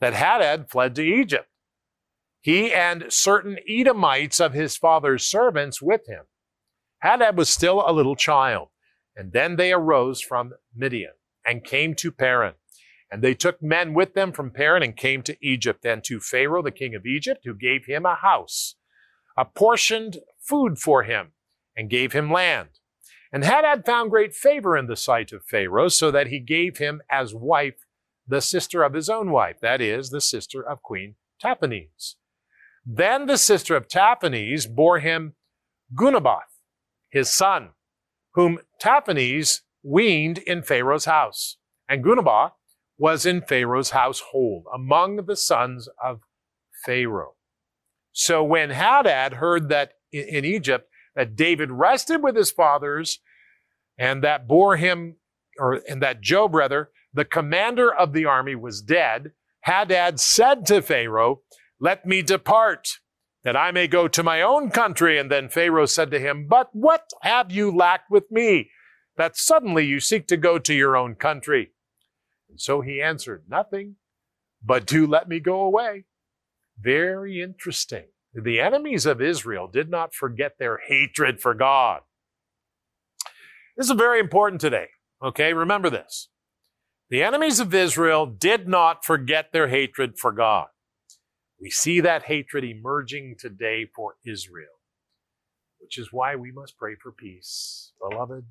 that 0.00 0.12
Hadad 0.12 0.70
fled 0.70 0.94
to 0.96 1.02
Egypt. 1.02 1.48
he 2.46 2.72
and 2.72 3.06
certain 3.08 3.58
Edomites 3.68 4.38
of 4.38 4.52
his 4.52 4.76
father's 4.76 5.26
servants 5.26 5.82
with 5.82 6.06
him. 6.06 6.22
Hadad 7.00 7.36
was 7.36 7.48
still 7.48 7.82
a 7.84 7.92
little 7.92 8.14
child, 8.14 8.68
and 9.16 9.32
then 9.32 9.56
they 9.56 9.72
arose 9.72 10.20
from 10.20 10.52
Midian 10.74 11.14
and 11.44 11.64
came 11.64 11.94
to 11.94 12.12
Paran. 12.12 12.54
And 13.10 13.22
they 13.22 13.34
took 13.34 13.62
men 13.62 13.94
with 13.94 14.14
them 14.14 14.32
from 14.32 14.50
Paran 14.50 14.82
and 14.82 14.96
came 14.96 15.22
to 15.22 15.36
Egypt 15.40 15.84
and 15.86 16.02
to 16.04 16.20
Pharaoh, 16.20 16.62
the 16.62 16.70
king 16.70 16.94
of 16.94 17.06
Egypt, 17.06 17.42
who 17.44 17.54
gave 17.54 17.86
him 17.86 18.04
a 18.04 18.16
house, 18.16 18.74
apportioned 19.36 20.18
food 20.40 20.78
for 20.78 21.04
him, 21.04 21.32
and 21.76 21.88
gave 21.88 22.12
him 22.12 22.32
land. 22.32 22.80
And 23.32 23.44
Hadad 23.44 23.86
found 23.86 24.10
great 24.10 24.34
favor 24.34 24.76
in 24.76 24.86
the 24.86 24.96
sight 24.96 25.32
of 25.32 25.44
Pharaoh, 25.44 25.88
so 25.88 26.10
that 26.10 26.28
he 26.28 26.40
gave 26.40 26.78
him 26.78 27.00
as 27.10 27.34
wife 27.34 27.86
the 28.26 28.40
sister 28.40 28.82
of 28.82 28.94
his 28.94 29.08
own 29.08 29.30
wife, 29.30 29.60
that 29.60 29.80
is, 29.80 30.10
the 30.10 30.20
sister 30.20 30.60
of 30.60 30.82
Queen 30.82 31.14
Tahpenes. 31.42 32.16
Then 32.84 33.26
the 33.26 33.38
sister 33.38 33.76
of 33.76 33.88
Tahpenes 33.88 34.66
bore 34.66 34.98
him 34.98 35.34
Genubath, 35.94 36.60
his 37.10 37.32
son, 37.32 37.70
whom 38.36 38.58
Tahpenes 38.80 39.62
weaned 39.82 40.38
in 40.38 40.62
Pharaoh's 40.62 41.06
house. 41.06 41.56
And 41.88 42.04
Genubath 42.04 42.52
was 42.98 43.26
in 43.26 43.40
Pharaoh's 43.40 43.90
household, 43.90 44.64
among 44.72 45.24
the 45.26 45.36
sons 45.36 45.88
of 46.02 46.20
Pharaoh. 46.84 47.34
So 48.12 48.44
when 48.44 48.70
Hadad 48.70 49.34
heard 49.34 49.68
that 49.70 49.92
in 50.12 50.44
Egypt 50.44 50.88
that 51.14 51.34
David 51.34 51.70
rested 51.70 52.22
with 52.22 52.36
his 52.36 52.50
fathers 52.50 53.20
and 53.98 54.22
that 54.22 54.46
bore 54.46 54.76
him, 54.76 55.16
or 55.58 55.80
and 55.88 56.02
that 56.02 56.20
Joab 56.20 56.54
rather, 56.54 56.90
the 57.14 57.24
commander 57.24 57.92
of 57.92 58.12
the 58.12 58.26
army 58.26 58.54
was 58.54 58.82
dead, 58.82 59.32
Hadad 59.62 60.20
said 60.20 60.66
to 60.66 60.82
Pharaoh, 60.82 61.40
Let 61.80 62.04
me 62.04 62.20
depart, 62.20 62.98
that 63.46 63.56
I 63.56 63.70
may 63.70 63.86
go 63.86 64.08
to 64.08 64.24
my 64.24 64.42
own 64.42 64.70
country. 64.70 65.16
And 65.18 65.30
then 65.30 65.48
Pharaoh 65.48 65.86
said 65.86 66.10
to 66.10 66.18
him, 66.18 66.48
But 66.48 66.70
what 66.72 67.12
have 67.22 67.52
you 67.52 67.70
lacked 67.70 68.10
with 68.10 68.28
me, 68.28 68.70
that 69.16 69.36
suddenly 69.36 69.86
you 69.86 70.00
seek 70.00 70.26
to 70.26 70.36
go 70.36 70.58
to 70.58 70.74
your 70.74 70.96
own 70.96 71.14
country? 71.14 71.70
And 72.50 72.60
so 72.60 72.80
he 72.80 73.00
answered, 73.00 73.44
Nothing, 73.48 73.94
but 74.60 74.84
do 74.84 75.06
let 75.06 75.28
me 75.28 75.38
go 75.38 75.60
away. 75.60 76.06
Very 76.76 77.40
interesting. 77.40 78.06
The 78.34 78.60
enemies 78.60 79.06
of 79.06 79.22
Israel 79.22 79.68
did 79.68 79.90
not 79.90 80.12
forget 80.12 80.58
their 80.58 80.80
hatred 80.84 81.40
for 81.40 81.54
God. 81.54 82.00
This 83.76 83.88
is 83.88 83.92
very 83.92 84.18
important 84.18 84.60
today. 84.60 84.88
Okay, 85.22 85.52
remember 85.52 85.88
this. 85.88 86.30
The 87.10 87.22
enemies 87.22 87.60
of 87.60 87.72
Israel 87.72 88.26
did 88.26 88.66
not 88.66 89.04
forget 89.04 89.52
their 89.52 89.68
hatred 89.68 90.18
for 90.18 90.32
God. 90.32 90.66
We 91.60 91.70
see 91.70 92.00
that 92.00 92.24
hatred 92.24 92.64
emerging 92.64 93.36
today 93.38 93.86
for 93.94 94.16
Israel, 94.26 94.80
which 95.80 95.98
is 95.98 96.12
why 96.12 96.36
we 96.36 96.52
must 96.52 96.78
pray 96.78 96.96
for 97.00 97.12
peace. 97.12 97.92
Beloved, 98.00 98.44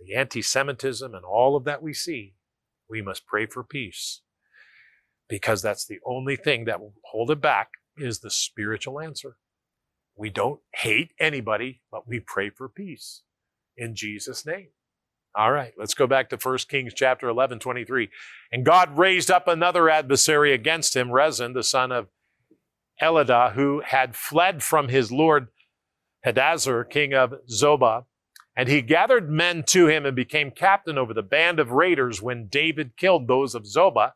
the 0.00 0.14
anti 0.14 0.42
Semitism 0.42 1.14
and 1.14 1.24
all 1.24 1.56
of 1.56 1.64
that 1.64 1.82
we 1.82 1.94
see, 1.94 2.34
we 2.88 3.02
must 3.02 3.26
pray 3.26 3.46
for 3.46 3.64
peace 3.64 4.22
because 5.28 5.62
that's 5.62 5.86
the 5.86 5.98
only 6.06 6.36
thing 6.36 6.64
that 6.66 6.80
will 6.80 6.94
hold 7.04 7.30
it 7.30 7.40
back 7.40 7.70
is 7.98 8.20
the 8.20 8.30
spiritual 8.30 9.00
answer. 9.00 9.36
We 10.16 10.30
don't 10.30 10.60
hate 10.74 11.12
anybody, 11.18 11.82
but 11.90 12.08
we 12.08 12.20
pray 12.20 12.50
for 12.50 12.68
peace 12.68 13.22
in 13.76 13.94
Jesus' 13.94 14.46
name. 14.46 14.68
All 15.36 15.52
right, 15.52 15.74
let's 15.76 15.92
go 15.92 16.06
back 16.06 16.30
to 16.30 16.38
1 16.38 16.58
Kings 16.68 16.94
chapter 16.94 17.28
11, 17.28 17.58
23. 17.58 18.08
And 18.50 18.64
God 18.64 18.96
raised 18.96 19.30
up 19.30 19.46
another 19.46 19.90
adversary 19.90 20.54
against 20.54 20.96
him, 20.96 21.12
Rezin, 21.12 21.52
the 21.52 21.62
son 21.62 21.92
of 21.92 22.08
Eladah, 23.02 23.52
who 23.52 23.82
had 23.84 24.16
fled 24.16 24.62
from 24.62 24.88
his 24.88 25.12
lord 25.12 25.48
Hadazer, 26.24 26.88
king 26.88 27.12
of 27.12 27.34
Zobah. 27.52 28.04
And 28.56 28.70
he 28.70 28.80
gathered 28.80 29.28
men 29.28 29.62
to 29.64 29.86
him 29.86 30.06
and 30.06 30.16
became 30.16 30.50
captain 30.50 30.96
over 30.96 31.12
the 31.12 31.22
band 31.22 31.60
of 31.60 31.70
raiders 31.70 32.22
when 32.22 32.46
David 32.46 32.96
killed 32.96 33.28
those 33.28 33.54
of 33.54 33.64
Zobah. 33.64 34.12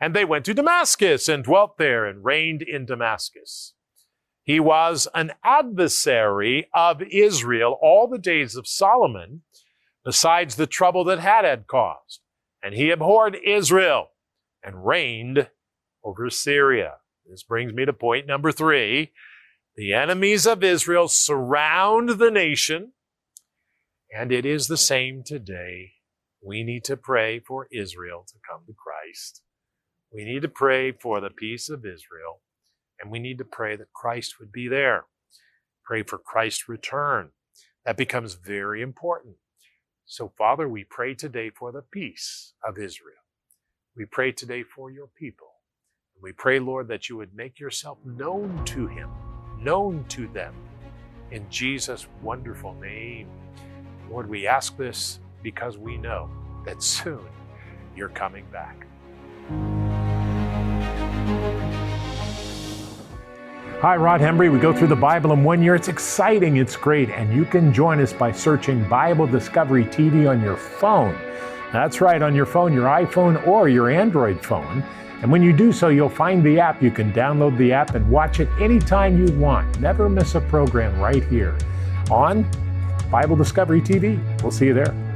And 0.00 0.12
they 0.12 0.24
went 0.24 0.44
to 0.46 0.54
Damascus 0.54 1.28
and 1.28 1.44
dwelt 1.44 1.78
there 1.78 2.04
and 2.04 2.24
reigned 2.24 2.62
in 2.62 2.84
Damascus. 2.84 3.74
He 4.42 4.58
was 4.58 5.06
an 5.14 5.32
adversary 5.44 6.68
of 6.74 7.02
Israel 7.02 7.78
all 7.80 8.08
the 8.08 8.18
days 8.18 8.56
of 8.56 8.66
Solomon, 8.66 9.42
besides 10.08 10.54
the 10.54 10.66
trouble 10.66 11.04
that 11.04 11.18
Hadad 11.18 11.66
caused. 11.66 12.20
And 12.62 12.74
he 12.74 12.90
abhorred 12.90 13.36
Israel 13.46 14.06
and 14.64 14.86
reigned 14.86 15.50
over 16.02 16.30
Syria. 16.30 16.94
This 17.28 17.42
brings 17.42 17.74
me 17.74 17.84
to 17.84 17.92
point 17.92 18.26
number 18.26 18.50
three. 18.50 19.12
The 19.76 19.92
enemies 19.92 20.46
of 20.46 20.64
Israel 20.64 21.08
surround 21.08 22.08
the 22.18 22.30
nation, 22.30 22.92
and 24.10 24.32
it 24.32 24.46
is 24.46 24.66
the 24.66 24.78
same 24.78 25.24
today. 25.26 25.92
We 26.42 26.64
need 26.64 26.84
to 26.84 26.96
pray 26.96 27.40
for 27.40 27.68
Israel 27.70 28.24
to 28.28 28.34
come 28.50 28.62
to 28.66 28.72
Christ. 28.72 29.42
We 30.10 30.24
need 30.24 30.40
to 30.40 30.48
pray 30.48 30.90
for 30.90 31.20
the 31.20 31.28
peace 31.28 31.68
of 31.68 31.80
Israel, 31.80 32.40
and 32.98 33.10
we 33.12 33.18
need 33.18 33.36
to 33.38 33.44
pray 33.44 33.76
that 33.76 33.92
Christ 33.92 34.36
would 34.40 34.52
be 34.52 34.68
there. 34.68 35.04
Pray 35.84 36.02
for 36.02 36.16
Christ's 36.16 36.66
return. 36.66 37.32
That 37.84 37.98
becomes 37.98 38.36
very 38.36 38.80
important. 38.80 39.36
So, 40.10 40.32
Father, 40.38 40.70
we 40.70 40.84
pray 40.84 41.12
today 41.12 41.50
for 41.50 41.70
the 41.70 41.82
peace 41.82 42.54
of 42.66 42.78
Israel. 42.78 43.20
We 43.94 44.06
pray 44.06 44.32
today 44.32 44.62
for 44.62 44.90
your 44.90 45.08
people. 45.08 45.48
We 46.22 46.32
pray, 46.32 46.60
Lord, 46.60 46.88
that 46.88 47.10
you 47.10 47.18
would 47.18 47.34
make 47.34 47.60
yourself 47.60 47.98
known 48.06 48.64
to 48.66 48.86
him, 48.86 49.10
known 49.60 50.06
to 50.08 50.26
them. 50.28 50.54
In 51.30 51.48
Jesus' 51.50 52.06
wonderful 52.22 52.72
name. 52.72 53.28
Lord, 54.10 54.30
we 54.30 54.46
ask 54.46 54.78
this 54.78 55.20
because 55.42 55.76
we 55.76 55.98
know 55.98 56.30
that 56.64 56.82
soon 56.82 57.28
you're 57.94 58.08
coming 58.08 58.46
back. 58.50 58.86
Hi, 63.80 63.94
Rod 63.94 64.20
Hembree. 64.20 64.52
We 64.52 64.58
go 64.58 64.72
through 64.72 64.88
the 64.88 64.96
Bible 64.96 65.32
in 65.32 65.44
one 65.44 65.62
year. 65.62 65.76
It's 65.76 65.86
exciting, 65.86 66.56
it's 66.56 66.74
great, 66.74 67.10
and 67.10 67.32
you 67.32 67.44
can 67.44 67.72
join 67.72 68.00
us 68.00 68.12
by 68.12 68.32
searching 68.32 68.82
Bible 68.88 69.24
Discovery 69.24 69.84
TV 69.84 70.28
on 70.28 70.40
your 70.42 70.56
phone. 70.56 71.16
That's 71.72 72.00
right, 72.00 72.20
on 72.20 72.34
your 72.34 72.44
phone, 72.44 72.72
your 72.72 72.86
iPhone 72.86 73.46
or 73.46 73.68
your 73.68 73.88
Android 73.88 74.44
phone. 74.44 74.82
And 75.22 75.30
when 75.30 75.44
you 75.44 75.52
do 75.52 75.70
so, 75.70 75.90
you'll 75.90 76.08
find 76.08 76.42
the 76.42 76.58
app. 76.58 76.82
You 76.82 76.90
can 76.90 77.12
download 77.12 77.56
the 77.56 77.72
app 77.72 77.94
and 77.94 78.10
watch 78.10 78.40
it 78.40 78.48
anytime 78.60 79.16
you 79.16 79.32
want. 79.38 79.78
Never 79.78 80.08
miss 80.08 80.34
a 80.34 80.40
program 80.40 80.98
right 80.98 81.22
here 81.26 81.56
on 82.10 82.50
Bible 83.12 83.36
Discovery 83.36 83.80
TV. 83.80 84.18
We'll 84.42 84.50
see 84.50 84.66
you 84.66 84.74
there. 84.74 85.07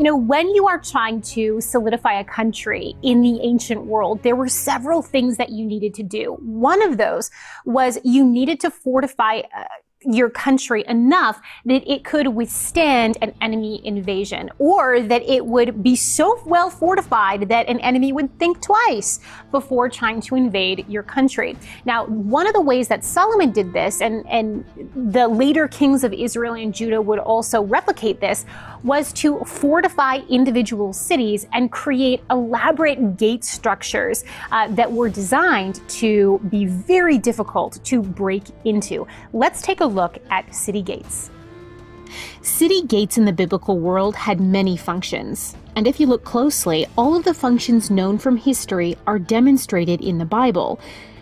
You 0.00 0.04
know, 0.04 0.16
when 0.16 0.48
you 0.54 0.66
are 0.66 0.78
trying 0.78 1.20
to 1.36 1.60
solidify 1.60 2.20
a 2.20 2.24
country 2.24 2.96
in 3.02 3.20
the 3.20 3.38
ancient 3.42 3.84
world, 3.84 4.22
there 4.22 4.34
were 4.34 4.48
several 4.48 5.02
things 5.02 5.36
that 5.36 5.50
you 5.50 5.66
needed 5.66 5.92
to 5.96 6.02
do. 6.02 6.38
One 6.40 6.80
of 6.80 6.96
those 6.96 7.30
was 7.66 7.98
you 8.02 8.24
needed 8.24 8.60
to 8.60 8.70
fortify 8.70 9.40
uh, 9.54 9.64
your 10.02 10.30
country 10.30 10.82
enough 10.88 11.38
that 11.66 11.86
it 11.86 12.04
could 12.04 12.28
withstand 12.28 13.18
an 13.20 13.34
enemy 13.42 13.84
invasion 13.84 14.48
or 14.58 15.02
that 15.02 15.22
it 15.28 15.44
would 15.44 15.82
be 15.82 15.94
so 15.94 16.42
well 16.46 16.70
fortified 16.70 17.48
that 17.50 17.68
an 17.68 17.78
enemy 17.80 18.10
would 18.10 18.38
think 18.38 18.62
twice 18.62 19.20
before 19.50 19.90
trying 19.90 20.20
to 20.22 20.34
invade 20.34 20.86
your 20.88 21.02
country. 21.02 21.54
Now, 21.84 22.06
one 22.06 22.46
of 22.46 22.54
the 22.54 22.62
ways 22.62 22.88
that 22.88 23.04
Solomon 23.04 23.52
did 23.52 23.74
this 23.74 24.00
and, 24.00 24.26
and 24.26 24.64
the 25.12 25.28
later 25.28 25.68
kings 25.68 26.02
of 26.02 26.14
Israel 26.14 26.54
and 26.54 26.72
Judah 26.72 27.02
would 27.02 27.18
also 27.18 27.60
replicate 27.60 28.20
this 28.20 28.46
was 28.82 29.12
to 29.12 29.40
fortify 29.40 30.18
individual 30.28 30.92
cities 30.92 31.46
and 31.52 31.70
create 31.70 32.22
elaborate 32.30 33.16
gate 33.16 33.44
structures 33.44 34.24
uh, 34.52 34.68
that 34.68 34.90
were 34.90 35.08
designed 35.08 35.86
to 35.88 36.40
be 36.48 36.64
very 36.66 37.18
difficult 37.18 37.82
to 37.84 38.02
break 38.02 38.44
into. 38.64 39.06
Let's 39.32 39.62
take 39.62 39.80
a 39.80 39.86
look 39.86 40.18
at 40.30 40.54
city 40.54 40.82
gates. 40.82 41.30
City 42.42 42.82
gates 42.82 43.18
in 43.18 43.24
the 43.24 43.32
biblical 43.32 43.78
world 43.78 44.16
had 44.16 44.40
many 44.40 44.76
functions. 44.76 45.54
And 45.76 45.86
if 45.86 46.00
you 46.00 46.06
look 46.06 46.24
closely, 46.24 46.86
all 46.98 47.14
of 47.14 47.24
the 47.24 47.34
functions 47.34 47.90
known 47.90 48.18
from 48.18 48.36
history 48.36 48.96
are 49.06 49.18
demonstrated 49.18 50.00
in 50.00 50.18
the 50.18 50.24
Bible. 50.24 50.80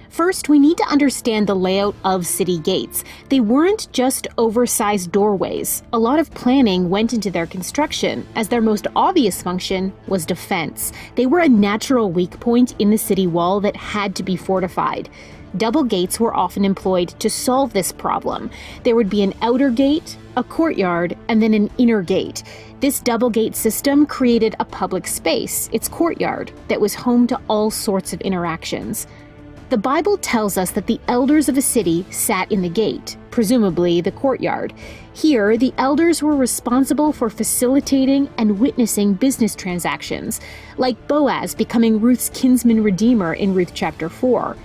First, 0.09 0.49
we 0.49 0.59
need 0.59 0.79
to 0.79 0.89
understand 0.89 1.47
the 1.47 1.55
layout 1.55 1.95
of 2.05 2.27
city 2.27 2.59
gates. 2.59 3.05
They 3.29 3.41
weren't 3.41 3.93
just 3.93 4.27
oversized 4.39 5.13
doorways. 5.13 5.83
A 5.93 5.99
lot 5.99 6.19
of 6.19 6.31
planning 6.33 6.91
went 6.91 7.13
into 7.13 7.31
their 7.31 7.47
construction, 7.47 8.27
as 8.35 8.49
their 8.49 8.61
most 8.61 8.87
obvious 8.97 9.43
function 9.43 9.93
was 10.07 10.27
defense. 10.27 10.93
They 11.15 11.27
were 11.27 11.41
a 11.41 11.49
natural 11.49 12.11
weak 12.11 12.41
point 12.41 12.75
in 12.79 12.91
the 12.91 12.99
city 12.99 13.27
wall 13.27 13.61
that 13.61 13.77
had 13.77 14.17
to 14.17 14.23
be 14.23 14.37
fortified. 14.37 15.09
Double 15.57 15.83
gates 15.83 16.21
were 16.21 16.35
often 16.35 16.65
employed 16.65 17.09
to 17.21 17.31
solve 17.31 17.73
this 17.73 17.91
problem. 17.93 18.51
There 18.83 18.97
would 18.97 19.09
be 19.09 19.23
an 19.23 19.35
outer 19.41 19.71
gate, 19.71 20.17
a 20.37 20.45
courtyard, 20.45 21.17
and 21.29 21.43
then 21.43 21.55
an 21.55 21.71
inner 21.79 22.03
gate. 22.03 22.43
This 22.81 23.01
double 23.01 23.31
gate 23.31 23.57
system 23.57 24.07
created 24.07 24.57
a 24.61 24.65
public 24.65 25.07
space, 25.07 25.71
its 25.73 25.89
courtyard, 25.89 26.53
that 26.69 26.81
was 26.81 26.95
home 26.95 27.27
to 27.29 27.41
all 27.49 27.71
sorts 27.71 28.13
of 28.13 28.21
interactions. 28.21 29.07
The 29.71 29.77
Bible 29.77 30.17
tells 30.17 30.57
us 30.57 30.71
that 30.71 30.87
the 30.87 30.99
elders 31.09 31.47
of 31.51 31.59
a 31.59 31.63
city 31.63 32.07
sat 32.09 32.51
in 32.51 32.63
the 32.63 32.71
gate, 32.71 33.19
presumably 33.31 34.01
the 34.01 34.11
courtyard. 34.11 34.73
Here, 35.13 35.59
the 35.59 35.75
elders 35.77 36.23
were 36.23 36.35
responsible 36.35 37.13
for 37.13 37.29
facilitating 37.29 38.31
and 38.39 38.59
witnessing 38.59 39.13
business 39.13 39.55
transactions, 39.55 40.41
like 40.79 41.07
Boaz 41.07 41.55
becoming 41.55 42.01
Ruth's 42.01 42.31
kinsman 42.31 42.83
redeemer 42.83 43.35
in 43.35 43.53
Ruth 43.53 43.73
chapter 43.75 44.09
4 44.09 44.57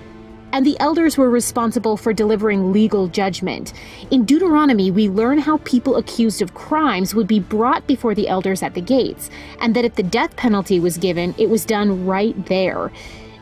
and 0.54 0.68
the 0.68 0.80
elders 0.80 1.18
were 1.18 1.32
responsible 1.32 1.98
for 1.98 2.14
delivering 2.14 2.72
legal 2.72 3.08
judgment. 3.08 3.74
In 4.12 4.24
Deuteronomy, 4.24 4.92
we 4.92 5.10
learn 5.10 5.40
how 5.40 5.58
people 5.66 5.96
accused 5.96 6.44
of 6.44 6.54
crimes 6.54 7.16
would 7.16 7.28
be 7.28 7.40
brought 7.40 7.88
before 7.88 8.14
the 8.14 8.28
elders 8.28 8.62
at 8.62 8.76
the 8.76 8.82
gates, 8.82 9.32
and 9.60 9.76
that 9.76 9.84
if 9.84 9.96
the 9.96 10.04
death 10.04 10.36
penalty 10.36 10.80
was 10.80 10.98
given, 10.98 11.34
it 11.40 11.50
was 11.50 11.66
done 11.66 12.06
right 12.06 12.46
there. 12.46 12.92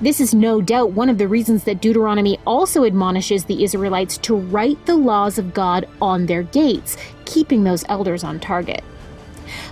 This 0.01 0.19
is 0.19 0.33
no 0.33 0.61
doubt 0.61 0.93
one 0.93 1.09
of 1.09 1.19
the 1.19 1.27
reasons 1.27 1.63
that 1.65 1.79
Deuteronomy 1.79 2.39
also 2.47 2.85
admonishes 2.85 3.45
the 3.45 3.63
Israelites 3.63 4.17
to 4.19 4.35
write 4.35 4.83
the 4.87 4.95
laws 4.95 5.37
of 5.37 5.53
God 5.53 5.87
on 6.01 6.25
their 6.25 6.41
gates, 6.41 6.97
keeping 7.25 7.63
those 7.63 7.85
elders 7.87 8.23
on 8.23 8.39
target. 8.39 8.83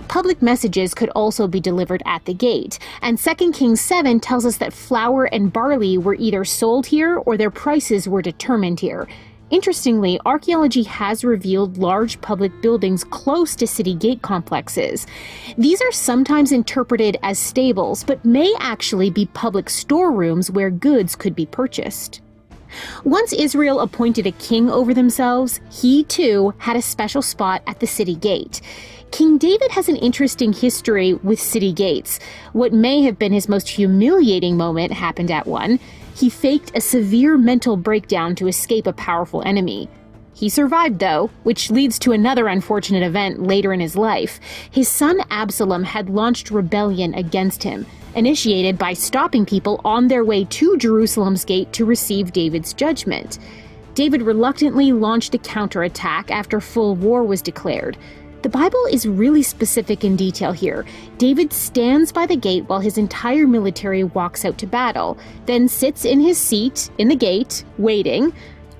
Public 0.06 0.40
messages 0.40 0.94
could 0.94 1.08
also 1.10 1.48
be 1.48 1.58
delivered 1.58 2.00
at 2.06 2.24
the 2.26 2.34
gate, 2.34 2.78
and 3.02 3.18
2 3.18 3.50
Kings 3.50 3.80
7 3.80 4.20
tells 4.20 4.46
us 4.46 4.58
that 4.58 4.72
flour 4.72 5.24
and 5.24 5.52
barley 5.52 5.98
were 5.98 6.14
either 6.14 6.44
sold 6.44 6.86
here 6.86 7.16
or 7.16 7.36
their 7.36 7.50
prices 7.50 8.08
were 8.08 8.22
determined 8.22 8.78
here. 8.78 9.08
Interestingly, 9.50 10.20
archaeology 10.24 10.84
has 10.84 11.24
revealed 11.24 11.76
large 11.76 12.20
public 12.20 12.52
buildings 12.62 13.02
close 13.02 13.56
to 13.56 13.66
city 13.66 13.94
gate 13.94 14.22
complexes. 14.22 15.06
These 15.58 15.82
are 15.82 15.92
sometimes 15.92 16.52
interpreted 16.52 17.16
as 17.22 17.38
stables, 17.38 18.04
but 18.04 18.24
may 18.24 18.54
actually 18.60 19.10
be 19.10 19.26
public 19.26 19.68
storerooms 19.68 20.50
where 20.50 20.70
goods 20.70 21.16
could 21.16 21.34
be 21.34 21.46
purchased. 21.46 22.20
Once 23.04 23.32
Israel 23.32 23.80
appointed 23.80 24.26
a 24.26 24.32
king 24.32 24.70
over 24.70 24.94
themselves, 24.94 25.60
he 25.72 26.04
too 26.04 26.54
had 26.58 26.76
a 26.76 26.82
special 26.82 27.20
spot 27.20 27.62
at 27.66 27.80
the 27.80 27.86
city 27.86 28.14
gate. 28.14 28.60
King 29.10 29.38
David 29.38 29.72
has 29.72 29.88
an 29.88 29.96
interesting 29.96 30.52
history 30.52 31.14
with 31.14 31.40
city 31.40 31.72
gates. 31.72 32.20
What 32.52 32.72
may 32.72 33.02
have 33.02 33.18
been 33.18 33.32
his 33.32 33.48
most 33.48 33.68
humiliating 33.68 34.56
moment 34.56 34.92
happened 34.92 35.30
at 35.32 35.46
one. 35.46 35.80
He 36.14 36.30
faked 36.30 36.72
a 36.76 36.80
severe 36.80 37.36
mental 37.36 37.76
breakdown 37.76 38.34
to 38.36 38.46
escape 38.46 38.86
a 38.86 38.92
powerful 38.92 39.42
enemy. 39.42 39.88
He 40.32 40.48
survived, 40.48 41.00
though, 41.00 41.28
which 41.42 41.70
leads 41.70 41.98
to 42.00 42.12
another 42.12 42.46
unfortunate 42.46 43.02
event 43.02 43.42
later 43.42 43.72
in 43.72 43.80
his 43.80 43.96
life. 43.96 44.38
His 44.70 44.88
son 44.88 45.20
Absalom 45.30 45.82
had 45.82 46.08
launched 46.08 46.50
rebellion 46.50 47.12
against 47.14 47.62
him, 47.62 47.86
initiated 48.14 48.78
by 48.78 48.92
stopping 48.92 49.44
people 49.44 49.80
on 49.84 50.06
their 50.06 50.24
way 50.24 50.44
to 50.44 50.78
Jerusalem's 50.78 51.44
gate 51.44 51.72
to 51.72 51.84
receive 51.84 52.32
David's 52.32 52.72
judgment. 52.72 53.38
David 53.94 54.22
reluctantly 54.22 54.92
launched 54.92 55.34
a 55.34 55.38
counterattack 55.38 56.30
after 56.30 56.60
full 56.60 56.94
war 56.94 57.24
was 57.24 57.42
declared. 57.42 57.98
The 58.42 58.48
Bible 58.48 58.86
is 58.90 59.06
really 59.06 59.42
specific 59.42 60.02
in 60.02 60.16
detail 60.16 60.52
here. 60.52 60.86
David 61.18 61.52
stands 61.52 62.10
by 62.10 62.24
the 62.24 62.36
gate 62.36 62.64
while 62.68 62.80
his 62.80 62.96
entire 62.96 63.46
military 63.46 64.02
walks 64.02 64.46
out 64.46 64.56
to 64.58 64.66
battle, 64.66 65.18
then 65.44 65.68
sits 65.68 66.06
in 66.06 66.20
his 66.20 66.38
seat 66.38 66.88
in 66.96 67.08
the 67.08 67.16
gate, 67.16 67.64
waiting. 67.76 68.32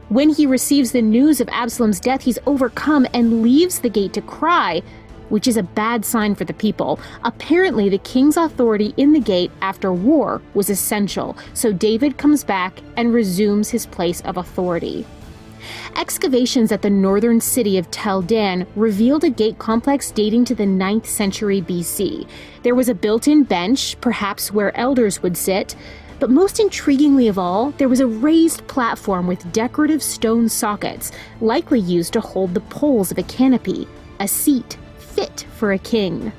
When 0.09 0.31
he 0.31 0.47
receives 0.47 0.93
the 0.93 1.03
news 1.03 1.43
of 1.43 1.49
Absalom's 1.51 2.01
death, 2.01 2.23
he's 2.23 2.39
overcome 2.47 3.07
and 3.13 3.43
leaves 3.43 3.81
the 3.81 3.91
gate 3.91 4.15
to 4.15 4.23
cry, 4.23 4.81
which 5.29 5.47
is 5.47 5.59
a 5.59 5.63
bad 5.63 6.07
sign 6.07 6.35
for 6.35 6.45
the 6.45 6.55
people. 6.55 6.99
Apparently, 7.25 7.91
the 7.91 7.99
king's 7.99 8.39
authority 8.39 8.95
in 8.97 9.13
the 9.13 9.21
gate 9.21 9.53
after 9.61 9.93
war 9.93 10.41
was 10.55 10.71
essential, 10.71 11.37
so 11.53 11.71
David 11.71 12.17
comes 12.17 12.45
back 12.45 12.81
and 12.97 13.13
resumes 13.13 13.69
his 13.69 13.85
place 13.85 14.23
of 14.23 14.39
authority. 14.39 15.05
Excavations 15.97 16.73
at 16.73 16.83
the 16.83 16.91
northern 16.91 17.41
city 17.41 17.79
of 17.79 17.91
Tel 17.91 18.23
Dan 18.23 18.67
revealed 18.77 19.25
a 19.25 19.31
gate 19.31 19.59
complex 19.59 20.11
dating 20.11 20.45
to 20.47 20.55
the 20.55 20.65
9th 20.65 21.07
century 21.07 21.63
BC. 21.63 22.27
There 22.63 22.75
was 22.75 22.89
a 22.89 22.95
built 22.95 23.29
in 23.29 23.45
bench, 23.45 24.01
perhaps 24.01 24.53
where 24.53 24.77
elders 24.77 25.23
would 25.23 25.37
sit. 25.37 25.77
But 26.19 26.31
most 26.31 26.59
intriguingly 26.59 27.31
of 27.31 27.39
all, 27.39 27.71
there 27.73 27.89
was 27.89 28.01
a 28.01 28.07
raised 28.07 28.67
platform 28.67 29.27
with 29.27 29.53
decorative 29.53 30.03
stone 30.03 30.49
sockets, 30.49 31.13
likely 31.41 31.81
used 31.81 32.13
to 32.13 32.21
hold 32.21 32.53
the 32.53 32.61
poles 32.61 33.11
of 33.11 33.19
a 33.19 33.23
canopy, 33.23 33.89
a 34.21 34.29
seat 34.29 34.77
fit 34.99 35.47
for 35.57 35.73
a 35.73 35.79
king. 35.79 36.31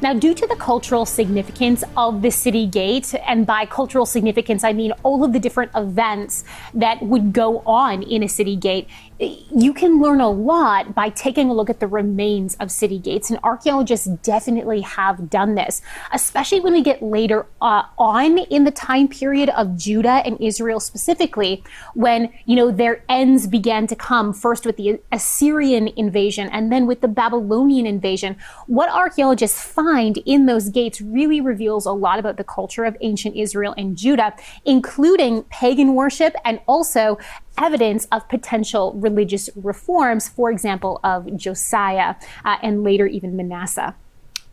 Now, 0.00 0.12
due 0.12 0.32
to 0.32 0.46
the 0.46 0.54
cultural 0.54 1.04
significance 1.04 1.82
of 1.96 2.22
the 2.22 2.30
city 2.30 2.68
gate, 2.68 3.16
and 3.26 3.44
by 3.44 3.66
cultural 3.66 4.06
significance, 4.06 4.62
I 4.62 4.72
mean 4.72 4.92
all 5.02 5.24
of 5.24 5.32
the 5.32 5.40
different 5.40 5.72
events 5.74 6.44
that 6.72 7.02
would 7.02 7.32
go 7.32 7.58
on 7.66 8.04
in 8.04 8.22
a 8.22 8.28
city 8.28 8.54
gate, 8.54 8.86
you 9.20 9.72
can 9.74 10.00
learn 10.00 10.20
a 10.20 10.30
lot 10.30 10.94
by 10.94 11.08
taking 11.08 11.50
a 11.50 11.52
look 11.52 11.68
at 11.68 11.80
the 11.80 11.88
remains 11.88 12.54
of 12.56 12.70
city 12.70 12.98
gates, 12.98 13.30
and 13.30 13.38
archaeologists 13.42 14.06
definitely 14.22 14.80
have 14.82 15.28
done 15.28 15.56
this, 15.56 15.82
especially 16.12 16.60
when 16.60 16.72
we 16.72 16.82
get 16.82 17.02
later 17.02 17.46
uh, 17.60 17.82
on 17.98 18.38
in 18.38 18.64
the 18.64 18.70
time 18.70 19.08
period 19.08 19.48
of 19.50 19.76
Judah 19.76 20.22
and 20.24 20.40
Israel 20.40 20.78
specifically, 20.78 21.64
when 21.94 22.32
you 22.46 22.54
know 22.54 22.70
their 22.70 23.02
ends 23.08 23.46
began 23.46 23.86
to 23.88 23.96
come 23.96 24.32
first 24.32 24.64
with 24.64 24.76
the 24.76 25.00
Assyrian 25.10 25.88
invasion 25.96 26.48
and 26.52 26.70
then 26.70 26.86
with 26.86 27.00
the 27.00 27.08
Babylonian 27.08 27.86
invasion. 27.86 28.36
What 28.66 28.88
archaeologists 28.90 29.60
find 29.60 30.18
in 30.18 30.46
those 30.46 30.68
gates 30.68 31.00
really 31.00 31.40
reveals 31.40 31.86
a 31.86 31.92
lot 31.92 32.18
about 32.18 32.36
the 32.36 32.44
culture 32.44 32.84
of 32.84 32.96
ancient 33.00 33.34
Israel 33.34 33.74
and 33.76 33.96
Judah, 33.96 34.34
including 34.64 35.42
pagan 35.44 35.94
worship 35.94 36.34
and 36.44 36.60
also 36.68 37.18
evidence 37.58 38.06
of 38.12 38.28
potential 38.28 38.94
religious 38.94 39.50
reforms, 39.56 40.28
for 40.28 40.50
example, 40.50 41.00
of 41.04 41.36
Josiah 41.36 42.14
uh, 42.44 42.56
and 42.62 42.84
later 42.84 43.06
even 43.06 43.36
Manasseh. 43.36 43.94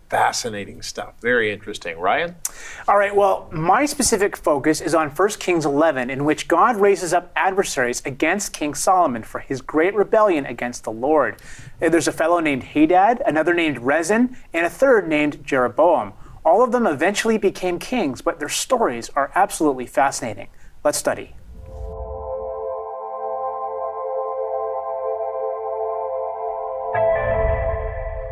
Fascinating 0.10 0.84
stuff. 0.84 1.15
Very 1.20 1.52
interesting. 1.52 1.98
Ryan? 1.98 2.36
All 2.88 2.98
right, 2.98 3.15
well, 3.15 3.50
my 3.52 3.88
specific 3.88 4.38
focus 4.38 4.80
is 4.80 4.94
on 4.94 5.10
1 5.10 5.30
Kings 5.39 5.65
11, 5.65 6.12
in 6.12 6.26
which 6.26 6.48
God 6.48 6.76
raises 6.78 7.12
up 7.12 7.32
adversaries 7.36 8.04
against 8.06 8.54
King 8.54 8.76
Solomon 8.76 9.24
for 9.24 9.39
his 9.39 9.62
great 9.62 9.96
rebellion 9.96 10.46
against 10.46 10.84
the 10.84 10.91
Lord. 10.91 11.41
There's 11.80 12.08
a 12.08 12.12
fellow 12.12 12.39
named 12.39 12.63
Hadad, 12.63 13.24
another 13.26 13.56
named 13.56 13.80
Rezin, 13.80 14.38
and 14.54 14.65
a 14.65 14.70
third 14.70 15.08
named 15.08 15.44
Jeroboam. 15.44 16.13
All 16.46 16.63
of 16.63 16.72
them 16.72 16.86
eventually 16.86 17.39
became 17.39 17.80
kings, 17.80 18.22
but 18.22 18.38
their 18.38 18.50
stories 18.50 19.10
are 19.15 19.32
absolutely 19.34 19.88
fascinating. 19.88 20.50
Let's 20.84 21.00
study. 21.00 21.34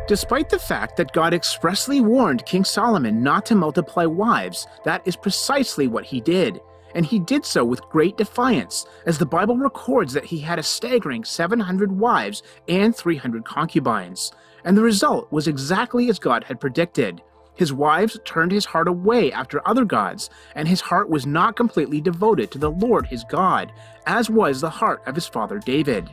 Despite 0.06 0.50
the 0.50 0.58
fact 0.58 0.98
that 0.98 1.14
God 1.14 1.32
expressly 1.32 2.02
warned 2.02 2.44
King 2.44 2.62
Solomon 2.62 3.22
not 3.22 3.46
to 3.46 3.54
multiply 3.54 4.04
wives, 4.04 4.66
that 4.84 5.00
is 5.06 5.16
precisely 5.16 5.88
what 5.88 6.04
he 6.04 6.20
did. 6.20 6.60
And 6.94 7.06
he 7.06 7.18
did 7.18 7.46
so 7.46 7.64
with 7.64 7.88
great 7.88 8.18
defiance, 8.18 8.84
as 9.06 9.16
the 9.16 9.24
Bible 9.24 9.56
records 9.56 10.12
that 10.12 10.26
he 10.26 10.40
had 10.40 10.58
a 10.58 10.62
staggering 10.62 11.24
700 11.24 11.90
wives 11.90 12.42
and 12.68 12.94
300 12.94 13.46
concubines. 13.46 14.30
And 14.62 14.76
the 14.76 14.82
result 14.82 15.32
was 15.32 15.48
exactly 15.48 16.10
as 16.10 16.18
God 16.18 16.44
had 16.44 16.60
predicted. 16.60 17.22
His 17.54 17.72
wives 17.72 18.18
turned 18.26 18.52
his 18.52 18.66
heart 18.66 18.88
away 18.88 19.32
after 19.32 19.66
other 19.66 19.86
gods, 19.86 20.28
and 20.54 20.68
his 20.68 20.82
heart 20.82 21.08
was 21.08 21.24
not 21.24 21.56
completely 21.56 22.02
devoted 22.02 22.50
to 22.50 22.58
the 22.58 22.70
Lord 22.70 23.06
his 23.06 23.24
God, 23.24 23.72
as 24.06 24.28
was 24.28 24.60
the 24.60 24.68
heart 24.68 25.02
of 25.06 25.14
his 25.14 25.26
father 25.26 25.58
David. 25.60 26.10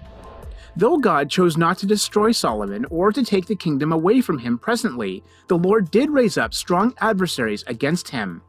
Though 0.75 0.97
God 0.97 1.29
chose 1.29 1.57
not 1.57 1.77
to 1.79 1.86
destroy 1.86 2.31
Solomon 2.31 2.86
or 2.89 3.12
to 3.12 3.23
take 3.23 3.45
the 3.45 3.55
kingdom 3.55 3.91
away 3.91 4.21
from 4.21 4.38
him 4.38 4.57
presently, 4.57 5.23
the 5.47 5.57
Lord 5.57 5.91
did 5.91 6.10
raise 6.10 6.38
up 6.38 6.53
strong 6.53 6.93
adversaries 6.99 7.63
against 7.67 8.10
him. 8.10 8.41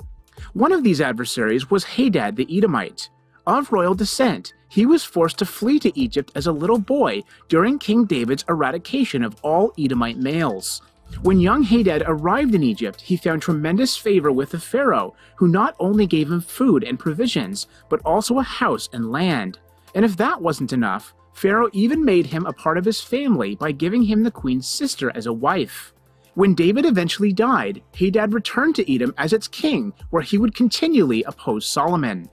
One 0.52 0.72
of 0.72 0.85
these 0.85 1.00
adversaries 1.00 1.70
was 1.70 1.85
Hadad 1.85 2.37
the 2.37 2.46
Edomite. 2.56 3.11
Of 3.44 3.72
royal 3.72 3.94
descent, 3.94 4.54
he 4.68 4.87
was 4.87 5.02
forced 5.02 5.38
to 5.38 5.46
flee 5.46 5.80
to 5.80 5.98
Egypt 5.98 6.30
as 6.37 6.46
a 6.46 6.52
little 6.52 6.78
boy 6.78 7.22
during 7.48 7.78
King 7.78 8.04
David's 8.04 8.44
eradication 8.48 9.24
of 9.24 9.37
all 9.42 9.72
Edomite 9.76 10.18
males. 10.18 10.80
When 11.22 11.40
young 11.40 11.64
Hadad 11.64 12.04
arrived 12.06 12.54
in 12.54 12.62
Egypt, 12.62 13.00
he 13.00 13.16
found 13.16 13.42
tremendous 13.42 13.96
favor 13.96 14.32
with 14.32 14.50
the 14.50 14.61
Pharaoh, 14.61 15.14
who 15.37 15.48
not 15.48 15.74
only 15.78 16.06
gave 16.06 16.30
him 16.30 16.40
food 16.40 16.85
and 16.85 16.98
provisions, 16.98 17.66
but 17.88 18.00
also 18.04 18.38
a 18.38 18.44
house 18.44 18.88
and 18.92 19.11
land. 19.11 19.58
And 19.94 20.04
if 20.04 20.16
that 20.16 20.40
wasn't 20.40 20.72
enough, 20.72 21.12
Pharaoh 21.35 21.71
even 21.73 22.05
made 22.05 22.27
him 22.27 22.47
a 22.47 22.53
part 22.53 22.79
of 22.79 22.85
his 22.85 23.01
family 23.01 23.55
by 23.57 23.73
giving 23.73 24.03
him 24.03 24.23
the 24.23 24.31
queen's 24.31 24.68
sister 24.68 25.11
as 25.14 25.27
a 25.27 25.33
wife. 25.33 25.92
When 26.35 26.55
David 26.55 26.87
eventually 26.87 27.33
died, 27.33 27.83
Hadad 27.95 28.33
returned 28.33 28.77
to 28.77 28.95
Edom 28.95 29.14
as 29.18 29.33
its 29.33 29.49
king, 29.49 29.92
where 30.11 30.23
he 30.23 30.38
would 30.38 30.55
continually 30.55 31.23
oppose 31.25 31.66
Solomon. 31.66 32.31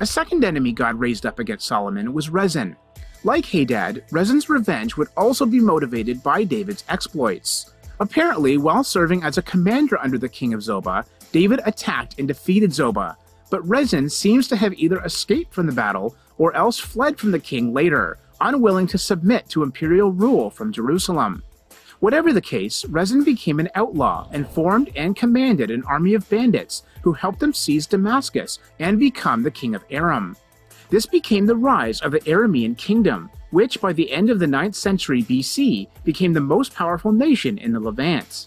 A 0.00 0.06
second 0.06 0.44
enemy 0.44 0.72
God 0.72 0.98
raised 0.98 1.26
up 1.26 1.38
against 1.38 1.66
Solomon 1.66 2.12
was 2.12 2.30
Rezin. 2.30 2.76
Like 3.24 3.44
Hadad, 3.44 4.04
Rezin's 4.12 4.48
revenge 4.48 4.96
would 4.96 5.08
also 5.16 5.44
be 5.44 5.60
motivated 5.60 6.22
by 6.22 6.44
David's 6.44 6.84
exploits. 6.88 7.72
Apparently, 8.00 8.56
while 8.58 8.84
serving 8.84 9.24
as 9.24 9.38
a 9.38 9.42
commander 9.42 9.98
under 9.98 10.18
the 10.18 10.28
king 10.28 10.54
of 10.54 10.60
Zobah, 10.60 11.04
David 11.32 11.60
attacked 11.66 12.14
and 12.18 12.28
defeated 12.28 12.70
Zobah, 12.70 13.16
but 13.50 13.66
Rezin 13.66 14.08
seems 14.08 14.46
to 14.48 14.56
have 14.56 14.72
either 14.74 15.02
escaped 15.04 15.52
from 15.52 15.66
the 15.66 15.72
battle 15.72 16.14
or 16.38 16.54
else 16.54 16.78
fled 16.78 17.18
from 17.18 17.32
the 17.32 17.38
king 17.38 17.74
later, 17.74 18.18
unwilling 18.40 18.86
to 18.86 18.98
submit 18.98 19.48
to 19.50 19.62
imperial 19.62 20.12
rule 20.12 20.50
from 20.50 20.72
Jerusalem. 20.72 21.42
Whatever 22.00 22.32
the 22.32 22.40
case, 22.40 22.84
Rezin 22.84 23.24
became 23.24 23.58
an 23.58 23.70
outlaw 23.74 24.28
and 24.32 24.48
formed 24.48 24.90
and 24.94 25.16
commanded 25.16 25.70
an 25.70 25.82
army 25.84 26.14
of 26.14 26.28
bandits 26.30 26.84
who 27.02 27.12
helped 27.12 27.42
him 27.42 27.52
seize 27.52 27.88
Damascus 27.88 28.60
and 28.78 29.00
become 29.00 29.42
the 29.42 29.50
king 29.50 29.74
of 29.74 29.84
Aram. 29.90 30.36
This 30.90 31.06
became 31.06 31.46
the 31.46 31.56
rise 31.56 32.00
of 32.00 32.12
the 32.12 32.20
Aramean 32.20 32.78
kingdom, 32.78 33.30
which 33.50 33.80
by 33.80 33.92
the 33.92 34.10
end 34.12 34.30
of 34.30 34.38
the 34.38 34.46
9th 34.46 34.76
century 34.76 35.22
BC 35.22 35.88
became 36.04 36.32
the 36.32 36.40
most 36.40 36.74
powerful 36.74 37.12
nation 37.12 37.58
in 37.58 37.72
the 37.72 37.80
Levant. 37.80 38.46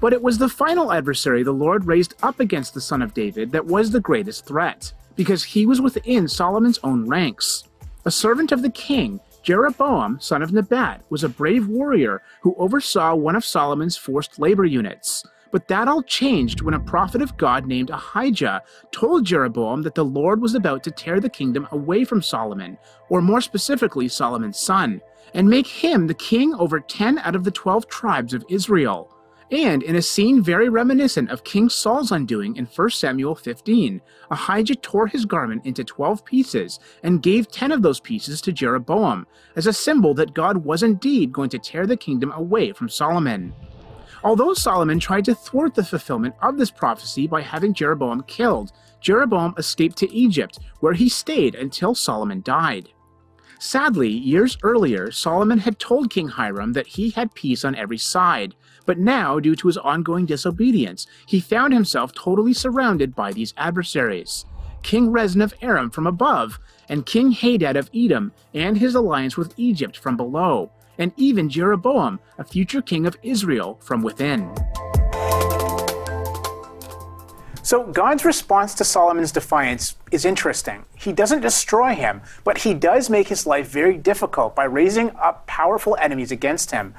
But 0.00 0.12
it 0.12 0.22
was 0.22 0.38
the 0.38 0.48
final 0.48 0.92
adversary 0.92 1.42
the 1.42 1.52
Lord 1.52 1.86
raised 1.86 2.14
up 2.22 2.40
against 2.40 2.74
the 2.74 2.80
son 2.80 3.02
of 3.02 3.14
David 3.14 3.52
that 3.52 3.64
was 3.64 3.90
the 3.90 4.00
greatest 4.00 4.46
threat, 4.46 4.92
because 5.16 5.42
he 5.42 5.66
was 5.66 5.80
within 5.80 6.28
Solomon's 6.28 6.78
own 6.84 7.08
ranks. 7.08 7.64
A 8.04 8.10
servant 8.10 8.52
of 8.52 8.62
the 8.62 8.70
king, 8.70 9.18
Jeroboam, 9.42 10.20
son 10.20 10.42
of 10.42 10.52
Nebat, 10.52 11.02
was 11.10 11.24
a 11.24 11.28
brave 11.28 11.66
warrior 11.68 12.22
who 12.42 12.54
oversaw 12.58 13.14
one 13.14 13.34
of 13.34 13.44
Solomon's 13.44 13.96
forced 13.96 14.38
labor 14.38 14.64
units. 14.64 15.24
But 15.52 15.68
that 15.68 15.88
all 15.88 16.02
changed 16.02 16.60
when 16.60 16.74
a 16.74 16.80
prophet 16.80 17.22
of 17.22 17.36
God 17.36 17.66
named 17.66 17.90
Ahijah 17.90 18.62
told 18.92 19.24
Jeroboam 19.24 19.82
that 19.82 19.94
the 19.94 20.04
Lord 20.04 20.40
was 20.40 20.54
about 20.54 20.82
to 20.84 20.90
tear 20.90 21.20
the 21.20 21.30
kingdom 21.30 21.66
away 21.70 22.04
from 22.04 22.20
Solomon, 22.20 22.76
or 23.08 23.22
more 23.22 23.40
specifically, 23.40 24.08
Solomon's 24.08 24.58
son, 24.58 25.00
and 25.34 25.48
make 25.48 25.66
him 25.66 26.06
the 26.06 26.14
king 26.14 26.54
over 26.54 26.80
10 26.80 27.18
out 27.20 27.36
of 27.36 27.44
the 27.44 27.50
12 27.50 27.88
tribes 27.88 28.34
of 28.34 28.44
Israel. 28.48 29.15
And 29.50 29.84
in 29.84 29.94
a 29.94 30.02
scene 30.02 30.42
very 30.42 30.68
reminiscent 30.68 31.30
of 31.30 31.44
King 31.44 31.68
Saul's 31.68 32.10
undoing 32.10 32.56
in 32.56 32.66
1 32.66 32.90
Samuel 32.90 33.36
15, 33.36 34.00
Ahijah 34.30 34.74
tore 34.76 35.06
his 35.06 35.24
garment 35.24 35.64
into 35.64 35.84
12 35.84 36.24
pieces 36.24 36.80
and 37.04 37.22
gave 37.22 37.48
10 37.48 37.70
of 37.70 37.82
those 37.82 38.00
pieces 38.00 38.40
to 38.40 38.52
Jeroboam, 38.52 39.24
as 39.54 39.68
a 39.68 39.72
symbol 39.72 40.14
that 40.14 40.34
God 40.34 40.64
was 40.64 40.82
indeed 40.82 41.32
going 41.32 41.50
to 41.50 41.60
tear 41.60 41.86
the 41.86 41.96
kingdom 41.96 42.32
away 42.32 42.72
from 42.72 42.88
Solomon. 42.88 43.54
Although 44.24 44.54
Solomon 44.54 44.98
tried 44.98 45.24
to 45.26 45.34
thwart 45.36 45.76
the 45.76 45.84
fulfillment 45.84 46.34
of 46.42 46.58
this 46.58 46.70
prophecy 46.72 47.28
by 47.28 47.42
having 47.42 47.72
Jeroboam 47.72 48.24
killed, 48.24 48.72
Jeroboam 49.00 49.54
escaped 49.56 49.96
to 49.98 50.12
Egypt, 50.12 50.58
where 50.80 50.94
he 50.94 51.08
stayed 51.08 51.54
until 51.54 51.94
Solomon 51.94 52.42
died. 52.42 52.88
Sadly, 53.60 54.10
years 54.10 54.58
earlier, 54.62 55.10
Solomon 55.10 55.58
had 55.58 55.78
told 55.78 56.10
King 56.10 56.28
Hiram 56.28 56.72
that 56.72 56.88
he 56.88 57.10
had 57.10 57.34
peace 57.34 57.64
on 57.64 57.74
every 57.74 57.98
side, 57.98 58.54
but 58.86 58.98
now, 58.98 59.38
due 59.38 59.56
to 59.56 59.66
his 59.66 59.76
ongoing 59.76 60.24
disobedience, 60.24 61.06
he 61.26 61.40
found 61.40 61.72
himself 61.72 62.14
totally 62.14 62.54
surrounded 62.54 63.14
by 63.14 63.32
these 63.32 63.52
adversaries. 63.56 64.46
King 64.82 65.10
Rezin 65.10 65.42
of 65.42 65.52
Aram 65.60 65.90
from 65.90 66.06
above, 66.06 66.60
and 66.88 67.04
King 67.04 67.32
Hadad 67.32 67.76
of 67.76 67.90
Edom 67.92 68.32
and 68.54 68.78
his 68.78 68.94
alliance 68.94 69.36
with 69.36 69.52
Egypt 69.56 69.96
from 69.96 70.16
below, 70.16 70.70
and 70.96 71.12
even 71.16 71.50
Jeroboam, 71.50 72.20
a 72.38 72.44
future 72.44 72.80
king 72.80 73.06
of 73.06 73.18
Israel, 73.22 73.78
from 73.82 74.02
within. 74.02 74.54
So, 77.62 77.82
God's 77.82 78.24
response 78.24 78.74
to 78.74 78.84
Solomon's 78.84 79.32
defiance 79.32 79.96
is 80.12 80.24
interesting. 80.24 80.84
He 80.94 81.12
doesn't 81.12 81.40
destroy 81.40 81.96
him, 81.96 82.22
but 82.44 82.58
he 82.58 82.74
does 82.74 83.10
make 83.10 83.26
his 83.26 83.44
life 83.44 83.68
very 83.68 83.96
difficult 83.96 84.54
by 84.54 84.66
raising 84.66 85.10
up 85.16 85.48
powerful 85.48 85.96
enemies 86.00 86.30
against 86.30 86.70
him. 86.70 86.94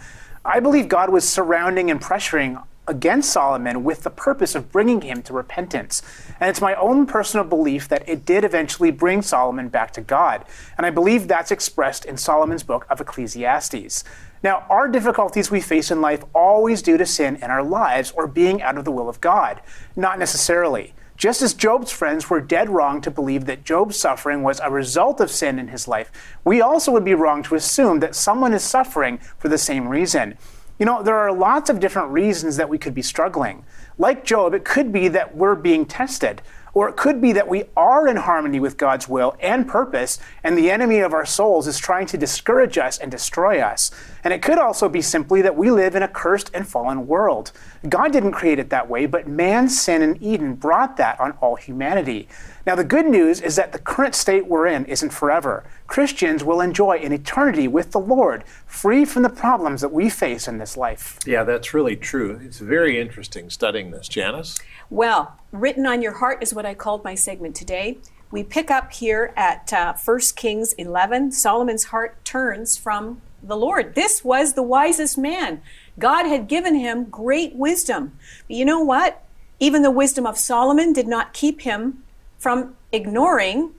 I 0.48 0.62
believe 0.62 0.88
God 0.88 1.10
was 1.10 1.28
surrounding 1.28 1.92
and 1.92 2.00
pressuring 2.00 2.64
against 2.88 3.34
Solomon 3.34 3.84
with 3.84 4.04
the 4.04 4.10
purpose 4.10 4.56
of 4.56 4.72
bringing 4.72 5.02
him 5.02 5.22
to 5.24 5.34
repentance. 5.34 6.02
And 6.40 6.50
it's 6.50 6.62
my 6.62 6.74
own 6.76 7.06
personal 7.06 7.46
belief 7.46 7.90
that 7.90 8.08
it 8.08 8.26
did 8.26 8.46
eventually 8.46 8.90
bring 8.90 9.22
Solomon 9.22 9.68
back 9.68 9.92
to 9.92 10.02
God. 10.02 10.46
And 10.78 10.86
I 10.86 10.90
believe 10.90 11.28
that's 11.28 11.52
expressed 11.52 12.06
in 12.06 12.16
Solomon's 12.16 12.64
book 12.64 12.86
of 12.90 13.02
Ecclesiastes. 13.02 14.06
Now, 14.42 14.66
our 14.70 14.88
difficulties 14.88 15.52
we 15.52 15.60
face 15.60 15.92
in 15.92 16.00
life 16.00 16.24
always 16.34 16.82
due 16.82 16.98
to 16.98 17.06
sin 17.06 17.36
in 17.42 17.52
our 17.52 17.64
lives 17.64 18.12
or 18.12 18.26
being 18.26 18.62
out 18.62 18.78
of 18.78 18.86
the 18.86 18.92
will 18.92 19.10
of 19.10 19.20
God? 19.20 19.62
Not 19.98 20.18
necessarily. 20.18 20.94
Just 21.18 21.42
as 21.42 21.56
Job's 21.56 21.92
friends 21.92 22.30
were 22.30 22.40
dead 22.40 22.70
wrong 22.70 23.02
to 23.02 23.10
believe 23.10 23.46
that 23.46 23.64
Job's 23.64 23.98
suffering 23.98 24.44
was 24.44 24.60
a 24.60 24.70
result 24.70 25.20
of 25.20 25.32
sin 25.32 25.58
in 25.58 25.70
his 25.70 25.88
life, 25.88 26.12
we 26.46 26.62
also 26.62 26.92
would 26.92 27.04
be 27.04 27.16
wrong 27.16 27.42
to 27.44 27.56
assume 27.56 28.00
that 28.02 28.14
someone 28.14 28.54
is 28.54 28.64
suffering 28.64 29.18
for 29.40 29.50
the 29.50 29.58
same 29.58 29.88
reason. 29.88 30.38
You 30.78 30.86
know, 30.86 31.02
there 31.02 31.18
are 31.18 31.34
lots 31.34 31.72
of 31.72 31.80
different 31.80 32.12
reasons 32.12 32.56
that 32.58 32.70
we 32.70 32.78
could 32.78 32.94
be 32.94 33.02
struggling. 33.02 33.66
Like 33.98 34.26
Job, 34.26 34.54
it 34.54 34.64
could 34.64 34.94
be 34.94 35.08
that 35.08 35.36
we're 35.36 35.56
being 35.56 35.88
tested. 35.88 36.44
Or 36.76 36.88
it 36.88 36.96
could 36.96 37.20
be 37.20 37.32
that 37.32 37.48
we 37.48 37.64
are 37.76 38.08
in 38.08 38.18
harmony 38.18 38.60
with 38.60 38.78
God's 38.78 39.10
will 39.10 39.36
and 39.40 39.68
purpose, 39.68 40.20
and 40.44 40.56
the 40.56 40.70
enemy 40.70 41.00
of 41.00 41.12
our 41.12 41.26
souls 41.26 41.68
is 41.68 41.80
trying 41.80 42.06
to 42.06 42.20
discourage 42.20 42.78
us 42.78 43.00
and 43.00 43.10
destroy 43.10 43.60
us. 43.60 43.90
And 44.24 44.34
it 44.34 44.42
could 44.42 44.58
also 44.58 44.90
be 44.90 45.02
simply 45.02 45.42
that 45.42 45.56
we 45.56 45.72
live 45.72 45.96
in 45.96 46.04
a 46.04 46.08
cursed 46.08 46.52
and 46.54 46.68
fallen 46.68 47.08
world. 47.08 47.52
God 47.88 48.12
didn't 48.12 48.32
create 48.32 48.60
it 48.60 48.70
that 48.70 48.90
way, 48.90 49.06
but 49.06 49.28
man's 49.28 49.80
sin 49.80 50.02
in 50.02 50.22
Eden 50.22 50.56
brought 50.56 50.98
that 50.98 51.20
on 51.20 51.32
all 51.42 51.56
humanity. 51.56 52.28
Now, 52.66 52.76
the 52.76 52.84
good 52.84 53.06
news 53.06 53.40
is 53.40 53.56
that 53.56 53.72
the 53.72 53.80
current 53.80 54.14
state 54.14 54.46
we're 54.46 54.68
in 54.68 54.84
isn't 54.86 55.12
forever. 55.12 55.64
Christians 55.88 56.44
will 56.44 56.60
enjoy 56.60 56.98
an 56.98 57.14
eternity 57.14 57.68
with 57.68 57.92
the 57.92 58.00
Lord, 58.00 58.44
free 58.66 59.06
from 59.06 59.24
the 59.24 59.30
problems 59.30 59.80
that 59.80 59.94
we 59.94 60.10
face 60.10 60.50
in 60.50 60.58
this 60.58 60.76
life. 60.76 61.18
Yeah, 61.26 61.46
that's 61.46 61.74
really 61.74 61.96
true. 61.96 62.40
It's 62.44 62.60
very 62.60 63.00
interesting 63.00 63.50
studying 63.50 63.92
this, 63.92 64.10
Janice. 64.10 64.60
Well, 64.90 65.40
written 65.54 65.86
on 65.86 66.02
your 66.02 66.14
heart 66.14 66.44
is 66.44 66.54
what 66.54 66.66
I 66.66 66.74
called 66.74 67.06
my 67.06 67.16
segment 67.16 67.56
today. 67.56 68.00
We 68.32 68.44
pick 68.44 68.70
up 68.70 68.92
here 68.92 69.34
at 69.38 69.72
uh, 69.72 69.94
1 69.94 70.20
Kings 70.36 70.74
11. 70.74 71.32
Solomon's 71.32 71.86
heart 71.86 72.24
turns 72.26 72.76
from 72.76 73.22
the 73.42 73.58
Lord. 73.58 73.96
This 73.96 74.24
was 74.24 74.54
the 74.54 74.64
wisest 74.64 75.18
man. 75.18 75.62
God 76.00 76.26
had 76.26 76.48
given 76.48 76.76
him 76.76 77.06
great 77.06 77.56
wisdom. 77.56 78.18
But 78.48 78.56
you 78.56 78.66
know 78.66 78.82
what? 78.82 79.24
Even 79.60 79.82
the 79.82 79.92
wisdom 79.92 80.26
of 80.26 80.38
Solomon 80.38 80.94
did 80.94 81.08
not 81.08 81.34
keep 81.34 81.62
him 81.62 82.04
from 82.38 82.76
ignoring 82.92 83.72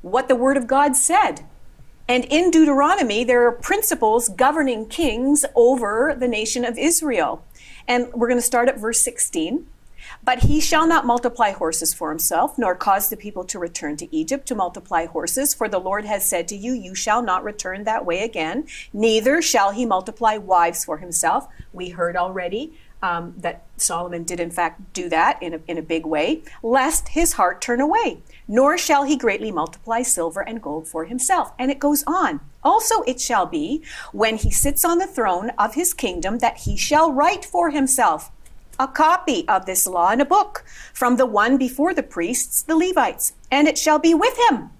what 0.00 0.28
the 0.28 0.36
Word 0.36 0.56
of 0.56 0.66
God 0.66 0.96
said. 0.96 1.44
And 2.08 2.24
in 2.24 2.50
Deuteronomy, 2.50 3.24
there 3.24 3.46
are 3.46 3.52
principles 3.52 4.28
governing 4.28 4.86
kings 4.86 5.44
over 5.54 6.16
the 6.18 6.28
nation 6.28 6.64
of 6.64 6.76
Israel. 6.76 7.44
And 7.86 8.12
we're 8.12 8.28
going 8.28 8.38
to 8.38 8.42
start 8.42 8.68
at 8.68 8.78
verse 8.78 9.00
16. 9.00 9.66
But 10.24 10.44
he 10.44 10.60
shall 10.60 10.86
not 10.86 11.04
multiply 11.04 11.50
horses 11.50 11.92
for 11.92 12.10
himself, 12.10 12.56
nor 12.56 12.76
cause 12.76 13.08
the 13.08 13.16
people 13.16 13.44
to 13.44 13.58
return 13.58 13.96
to 13.96 14.14
Egypt 14.14 14.46
to 14.48 14.54
multiply 14.54 15.06
horses. 15.06 15.52
For 15.52 15.68
the 15.68 15.80
Lord 15.80 16.04
has 16.04 16.24
said 16.24 16.46
to 16.48 16.56
you, 16.56 16.72
You 16.72 16.94
shall 16.94 17.22
not 17.22 17.42
return 17.42 17.84
that 17.84 18.06
way 18.06 18.22
again. 18.22 18.66
Neither 18.92 19.42
shall 19.42 19.72
he 19.72 19.84
multiply 19.84 20.36
wives 20.36 20.84
for 20.84 20.98
himself. 20.98 21.48
We 21.72 21.90
heard 21.90 22.16
already 22.16 22.72
um, 23.02 23.34
that 23.38 23.64
Solomon 23.76 24.22
did, 24.22 24.38
in 24.38 24.52
fact, 24.52 24.92
do 24.92 25.08
that 25.08 25.42
in 25.42 25.54
a, 25.54 25.60
in 25.66 25.76
a 25.76 25.82
big 25.82 26.06
way, 26.06 26.42
lest 26.62 27.08
his 27.08 27.32
heart 27.32 27.60
turn 27.60 27.80
away. 27.80 28.22
Nor 28.46 28.78
shall 28.78 29.02
he 29.02 29.16
greatly 29.16 29.50
multiply 29.50 30.02
silver 30.02 30.40
and 30.40 30.62
gold 30.62 30.86
for 30.86 31.04
himself. 31.04 31.52
And 31.58 31.70
it 31.70 31.80
goes 31.80 32.04
on. 32.06 32.40
Also, 32.62 33.02
it 33.02 33.20
shall 33.20 33.46
be, 33.46 33.82
when 34.12 34.36
he 34.36 34.52
sits 34.52 34.84
on 34.84 34.98
the 34.98 35.06
throne 35.06 35.50
of 35.58 35.74
his 35.74 35.92
kingdom, 35.92 36.38
that 36.38 36.58
he 36.58 36.76
shall 36.76 37.12
write 37.12 37.44
for 37.44 37.70
himself 37.70 38.30
a 38.82 38.88
copy 38.88 39.46
of 39.46 39.64
this 39.64 39.86
law 39.86 40.10
in 40.10 40.20
a 40.20 40.24
book 40.24 40.64
from 40.92 41.14
the 41.14 41.24
one 41.24 41.56
before 41.56 41.94
the 41.94 42.02
priests, 42.02 42.62
the 42.62 42.76
Levites, 42.76 43.32
and 43.48 43.68
it 43.68 43.78
shall 43.78 44.00
be 44.00 44.12
with 44.12 44.36
him. 44.50 44.70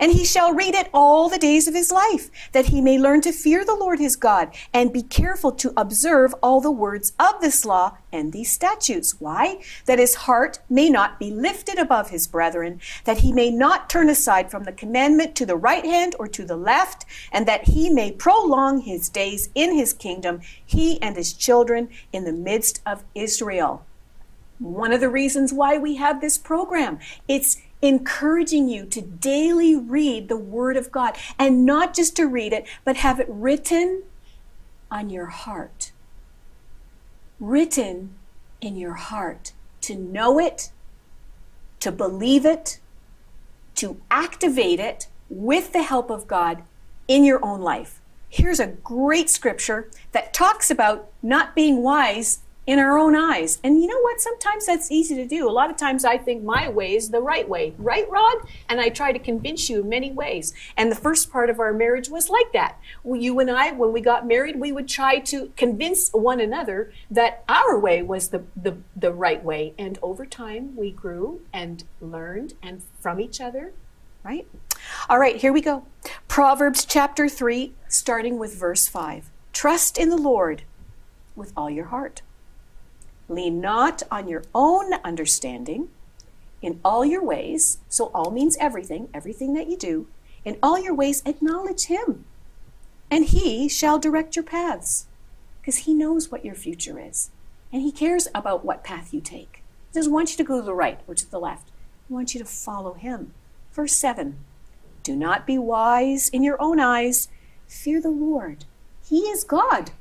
And 0.00 0.12
he 0.12 0.24
shall 0.24 0.54
read 0.54 0.74
it 0.74 0.88
all 0.92 1.28
the 1.28 1.38
days 1.38 1.68
of 1.68 1.74
his 1.74 1.92
life, 1.92 2.30
that 2.52 2.66
he 2.66 2.80
may 2.80 2.98
learn 2.98 3.20
to 3.20 3.32
fear 3.32 3.64
the 3.64 3.74
Lord 3.74 4.00
his 4.00 4.16
God, 4.16 4.52
and 4.72 4.92
be 4.92 5.02
careful 5.02 5.52
to 5.52 5.74
observe 5.76 6.34
all 6.42 6.60
the 6.60 6.70
words 6.70 7.12
of 7.20 7.40
this 7.40 7.64
law 7.66 7.98
and 8.10 8.32
these 8.32 8.50
statutes. 8.50 9.20
Why? 9.20 9.60
That 9.84 9.98
his 9.98 10.14
heart 10.14 10.58
may 10.70 10.88
not 10.88 11.18
be 11.18 11.30
lifted 11.30 11.78
above 11.78 12.10
his 12.10 12.26
brethren, 12.26 12.80
that 13.04 13.18
he 13.18 13.32
may 13.32 13.50
not 13.50 13.90
turn 13.90 14.08
aside 14.08 14.50
from 14.50 14.64
the 14.64 14.72
commandment 14.72 15.34
to 15.36 15.46
the 15.46 15.56
right 15.56 15.84
hand 15.84 16.16
or 16.18 16.26
to 16.28 16.44
the 16.44 16.56
left, 16.56 17.04
and 17.30 17.46
that 17.46 17.68
he 17.68 17.90
may 17.90 18.10
prolong 18.10 18.80
his 18.80 19.10
days 19.10 19.50
in 19.54 19.74
his 19.74 19.92
kingdom, 19.92 20.40
he 20.64 21.00
and 21.02 21.16
his 21.16 21.34
children 21.34 21.90
in 22.12 22.24
the 22.24 22.32
midst 22.32 22.80
of 22.86 23.04
Israel. 23.14 23.84
One 24.58 24.92
of 24.92 25.00
the 25.00 25.08
reasons 25.08 25.52
why 25.52 25.78
we 25.78 25.96
have 25.96 26.20
this 26.20 26.36
program. 26.36 26.98
It's 27.28 27.56
encouraging 27.82 28.68
you 28.68 28.84
to 28.86 29.00
daily 29.00 29.76
read 29.76 30.28
the 30.28 30.36
Word 30.36 30.76
of 30.76 30.92
God 30.92 31.16
and 31.38 31.64
not 31.64 31.94
just 31.94 32.16
to 32.16 32.26
read 32.26 32.52
it, 32.52 32.66
but 32.84 32.96
have 32.96 33.20
it 33.20 33.26
written 33.28 34.02
on 34.90 35.10
your 35.10 35.26
heart. 35.26 35.92
Written 37.38 38.14
in 38.60 38.76
your 38.76 38.94
heart. 38.94 39.52
To 39.82 39.96
know 39.96 40.38
it, 40.38 40.70
to 41.80 41.90
believe 41.90 42.44
it, 42.44 42.80
to 43.76 44.00
activate 44.10 44.78
it 44.78 45.06
with 45.30 45.72
the 45.72 45.82
help 45.82 46.10
of 46.10 46.26
God 46.26 46.64
in 47.08 47.24
your 47.24 47.42
own 47.42 47.60
life. 47.60 48.00
Here's 48.28 48.60
a 48.60 48.66
great 48.66 49.30
scripture 49.30 49.90
that 50.12 50.34
talks 50.34 50.70
about 50.70 51.10
not 51.22 51.54
being 51.54 51.82
wise 51.82 52.40
in 52.70 52.78
our 52.78 52.96
own 52.96 53.16
eyes. 53.16 53.58
And 53.64 53.82
you 53.82 53.88
know 53.88 54.00
what? 54.00 54.20
Sometimes 54.20 54.64
that's 54.64 54.92
easy 54.92 55.16
to 55.16 55.26
do. 55.26 55.48
A 55.48 55.50
lot 55.50 55.70
of 55.70 55.76
times 55.76 56.04
I 56.04 56.16
think 56.16 56.44
my 56.44 56.68
way 56.68 56.94
is 56.94 57.10
the 57.10 57.20
right 57.20 57.48
way. 57.48 57.74
Right, 57.78 58.08
Rod? 58.08 58.36
And 58.68 58.80
I 58.80 58.90
try 58.90 59.10
to 59.10 59.18
convince 59.18 59.68
you 59.68 59.80
in 59.80 59.88
many 59.88 60.12
ways. 60.12 60.54
And 60.76 60.88
the 60.88 60.94
first 60.94 61.32
part 61.32 61.50
of 61.50 61.58
our 61.58 61.72
marriage 61.72 62.08
was 62.08 62.30
like 62.30 62.52
that. 62.52 62.78
You 63.04 63.40
and 63.40 63.50
I, 63.50 63.72
when 63.72 63.92
we 63.92 64.00
got 64.00 64.24
married, 64.24 64.60
we 64.60 64.70
would 64.70 64.86
try 64.86 65.18
to 65.18 65.50
convince 65.56 66.10
one 66.10 66.38
another 66.38 66.92
that 67.10 67.42
our 67.48 67.76
way 67.76 68.02
was 68.02 68.28
the, 68.28 68.44
the, 68.54 68.76
the 68.94 69.12
right 69.12 69.42
way. 69.42 69.74
And 69.76 69.98
over 70.00 70.24
time, 70.24 70.76
we 70.76 70.92
grew 70.92 71.40
and 71.52 71.82
learned 72.00 72.54
and 72.62 72.82
from 73.00 73.18
each 73.18 73.40
other, 73.40 73.72
right? 74.22 74.46
All 75.08 75.18
right, 75.18 75.34
here 75.34 75.52
we 75.52 75.60
go. 75.60 75.86
Proverbs 76.28 76.84
chapter 76.84 77.28
3, 77.28 77.72
starting 77.88 78.38
with 78.38 78.54
verse 78.54 78.86
5. 78.86 79.28
Trust 79.52 79.98
in 79.98 80.08
the 80.08 80.16
Lord 80.16 80.62
with 81.34 81.52
all 81.56 81.68
your 81.68 81.86
heart 81.86 82.22
Lean 83.30 83.60
not 83.60 84.02
on 84.10 84.26
your 84.26 84.42
own 84.52 84.92
understanding 85.04 85.88
in 86.60 86.80
all 86.84 87.04
your 87.04 87.22
ways. 87.22 87.78
So, 87.88 88.06
all 88.12 88.32
means 88.32 88.56
everything, 88.58 89.08
everything 89.14 89.54
that 89.54 89.68
you 89.68 89.76
do. 89.76 90.08
In 90.44 90.58
all 90.60 90.78
your 90.80 90.94
ways, 90.94 91.22
acknowledge 91.24 91.84
Him, 91.84 92.24
and 93.08 93.26
He 93.26 93.68
shall 93.68 94.00
direct 94.00 94.34
your 94.34 94.42
paths 94.42 95.06
because 95.60 95.78
He 95.78 95.94
knows 95.94 96.30
what 96.30 96.44
your 96.44 96.56
future 96.56 96.98
is. 96.98 97.30
And 97.72 97.82
He 97.82 97.92
cares 97.92 98.26
about 98.34 98.64
what 98.64 98.82
path 98.82 99.14
you 99.14 99.20
take. 99.20 99.62
He 99.92 99.98
doesn't 99.98 100.12
want 100.12 100.32
you 100.32 100.36
to 100.38 100.44
go 100.44 100.58
to 100.58 100.66
the 100.66 100.74
right 100.74 101.00
or 101.06 101.14
to 101.14 101.30
the 101.30 101.38
left, 101.38 101.70
He 102.08 102.14
wants 102.14 102.34
you 102.34 102.40
to 102.40 102.46
follow 102.46 102.94
Him. 102.94 103.32
Verse 103.72 103.92
7 103.92 104.38
Do 105.04 105.14
not 105.14 105.46
be 105.46 105.56
wise 105.56 106.28
in 106.30 106.42
your 106.42 106.60
own 106.60 106.80
eyes, 106.80 107.28
fear 107.68 108.00
the 108.00 108.10
Lord. 108.10 108.64
He 109.08 109.20
is 109.20 109.44
God. 109.44 109.92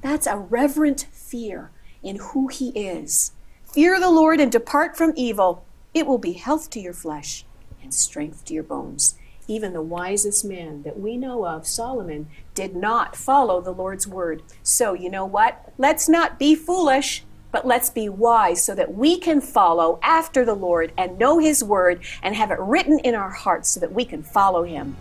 That's 0.00 0.26
a 0.26 0.38
reverent 0.38 1.06
fear 1.12 1.70
in 2.04 2.16
who 2.16 2.48
He 2.48 2.68
is. 2.70 3.32
Fear 3.64 3.98
the 3.98 4.10
Lord 4.10 4.40
and 4.40 4.52
depart 4.52 4.96
from 4.96 5.12
evil. 5.16 5.64
It 5.92 6.06
will 6.06 6.18
be 6.18 6.34
health 6.34 6.70
to 6.70 6.80
your 6.80 6.92
flesh 6.92 7.44
and 7.82 7.92
strength 7.92 8.44
to 8.44 8.54
your 8.54 8.62
bones. 8.62 9.16
Even 9.46 9.72
the 9.72 9.82
wisest 9.82 10.44
man 10.44 10.82
that 10.82 10.98
we 10.98 11.16
know 11.16 11.46
of, 11.46 11.66
Solomon, 11.66 12.28
did 12.54 12.74
not 12.74 13.16
follow 13.16 13.60
the 13.60 13.72
Lord's 13.72 14.06
word. 14.06 14.42
So, 14.62 14.94
you 14.94 15.10
know 15.10 15.26
what? 15.26 15.72
Let's 15.76 16.08
not 16.08 16.38
be 16.38 16.54
foolish, 16.54 17.24
but 17.52 17.66
let's 17.66 17.90
be 17.90 18.08
wise 18.08 18.64
so 18.64 18.74
that 18.74 18.94
we 18.94 19.18
can 19.18 19.40
follow 19.40 19.98
after 20.02 20.44
the 20.44 20.54
Lord 20.54 20.92
and 20.96 21.18
know 21.18 21.38
his 21.38 21.62
word 21.62 22.02
and 22.22 22.34
have 22.34 22.50
it 22.50 22.58
written 22.58 22.98
in 23.00 23.14
our 23.14 23.30
hearts 23.30 23.68
so 23.68 23.80
that 23.80 23.92
we 23.92 24.04
can 24.04 24.22
follow 24.22 24.62
him. 24.62 24.96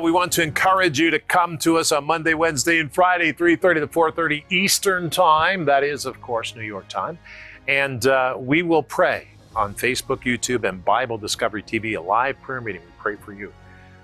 We 0.00 0.10
want 0.10 0.32
to 0.32 0.42
encourage 0.42 1.00
you 1.00 1.10
to 1.10 1.18
come 1.18 1.56
to 1.58 1.78
us 1.78 1.90
on 1.90 2.04
Monday, 2.04 2.34
Wednesday, 2.34 2.80
and 2.80 2.92
Friday, 2.92 3.32
3:30 3.32 3.80
to 3.80 3.86
4:30 3.86 4.44
Eastern 4.50 5.08
Time. 5.08 5.64
That 5.64 5.84
is, 5.84 6.04
of 6.04 6.20
course, 6.20 6.54
New 6.54 6.62
York 6.62 6.86
time, 6.88 7.18
and 7.66 8.06
uh, 8.06 8.34
we 8.38 8.62
will 8.62 8.82
pray 8.82 9.28
on 9.54 9.74
Facebook, 9.74 10.24
YouTube, 10.24 10.68
and 10.68 10.84
Bible 10.84 11.16
Discovery 11.16 11.62
TV, 11.62 11.96
a 11.96 12.00
live 12.00 12.38
prayer 12.42 12.60
meeting. 12.60 12.82
We 12.82 12.92
pray 12.98 13.16
for 13.16 13.32
you, 13.32 13.54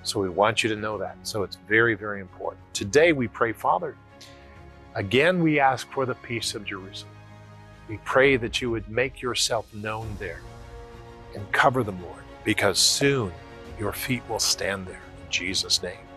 so 0.02 0.18
we 0.18 0.30
want 0.30 0.62
you 0.62 0.70
to 0.70 0.76
know 0.76 0.96
that. 0.96 1.16
So 1.24 1.42
it's 1.42 1.56
very, 1.68 1.94
very 1.94 2.22
important. 2.22 2.62
Today 2.72 3.12
we 3.12 3.28
pray, 3.28 3.52
Father. 3.52 3.94
Again, 4.94 5.42
we 5.42 5.60
ask 5.60 5.90
for 5.92 6.06
the 6.06 6.14
peace 6.14 6.54
of 6.54 6.64
Jerusalem. 6.64 7.12
We 7.88 7.98
pray 7.98 8.36
that 8.36 8.62
you 8.62 8.70
would 8.70 8.88
make 8.88 9.20
yourself 9.20 9.72
known 9.74 10.16
there 10.18 10.40
and 11.34 11.52
cover 11.52 11.82
them, 11.82 12.02
Lord, 12.02 12.22
because 12.44 12.78
soon 12.78 13.30
your 13.78 13.92
feet 13.92 14.22
will 14.28 14.38
stand 14.38 14.86
there. 14.86 15.02
Jesus' 15.32 15.82
name. 15.82 16.11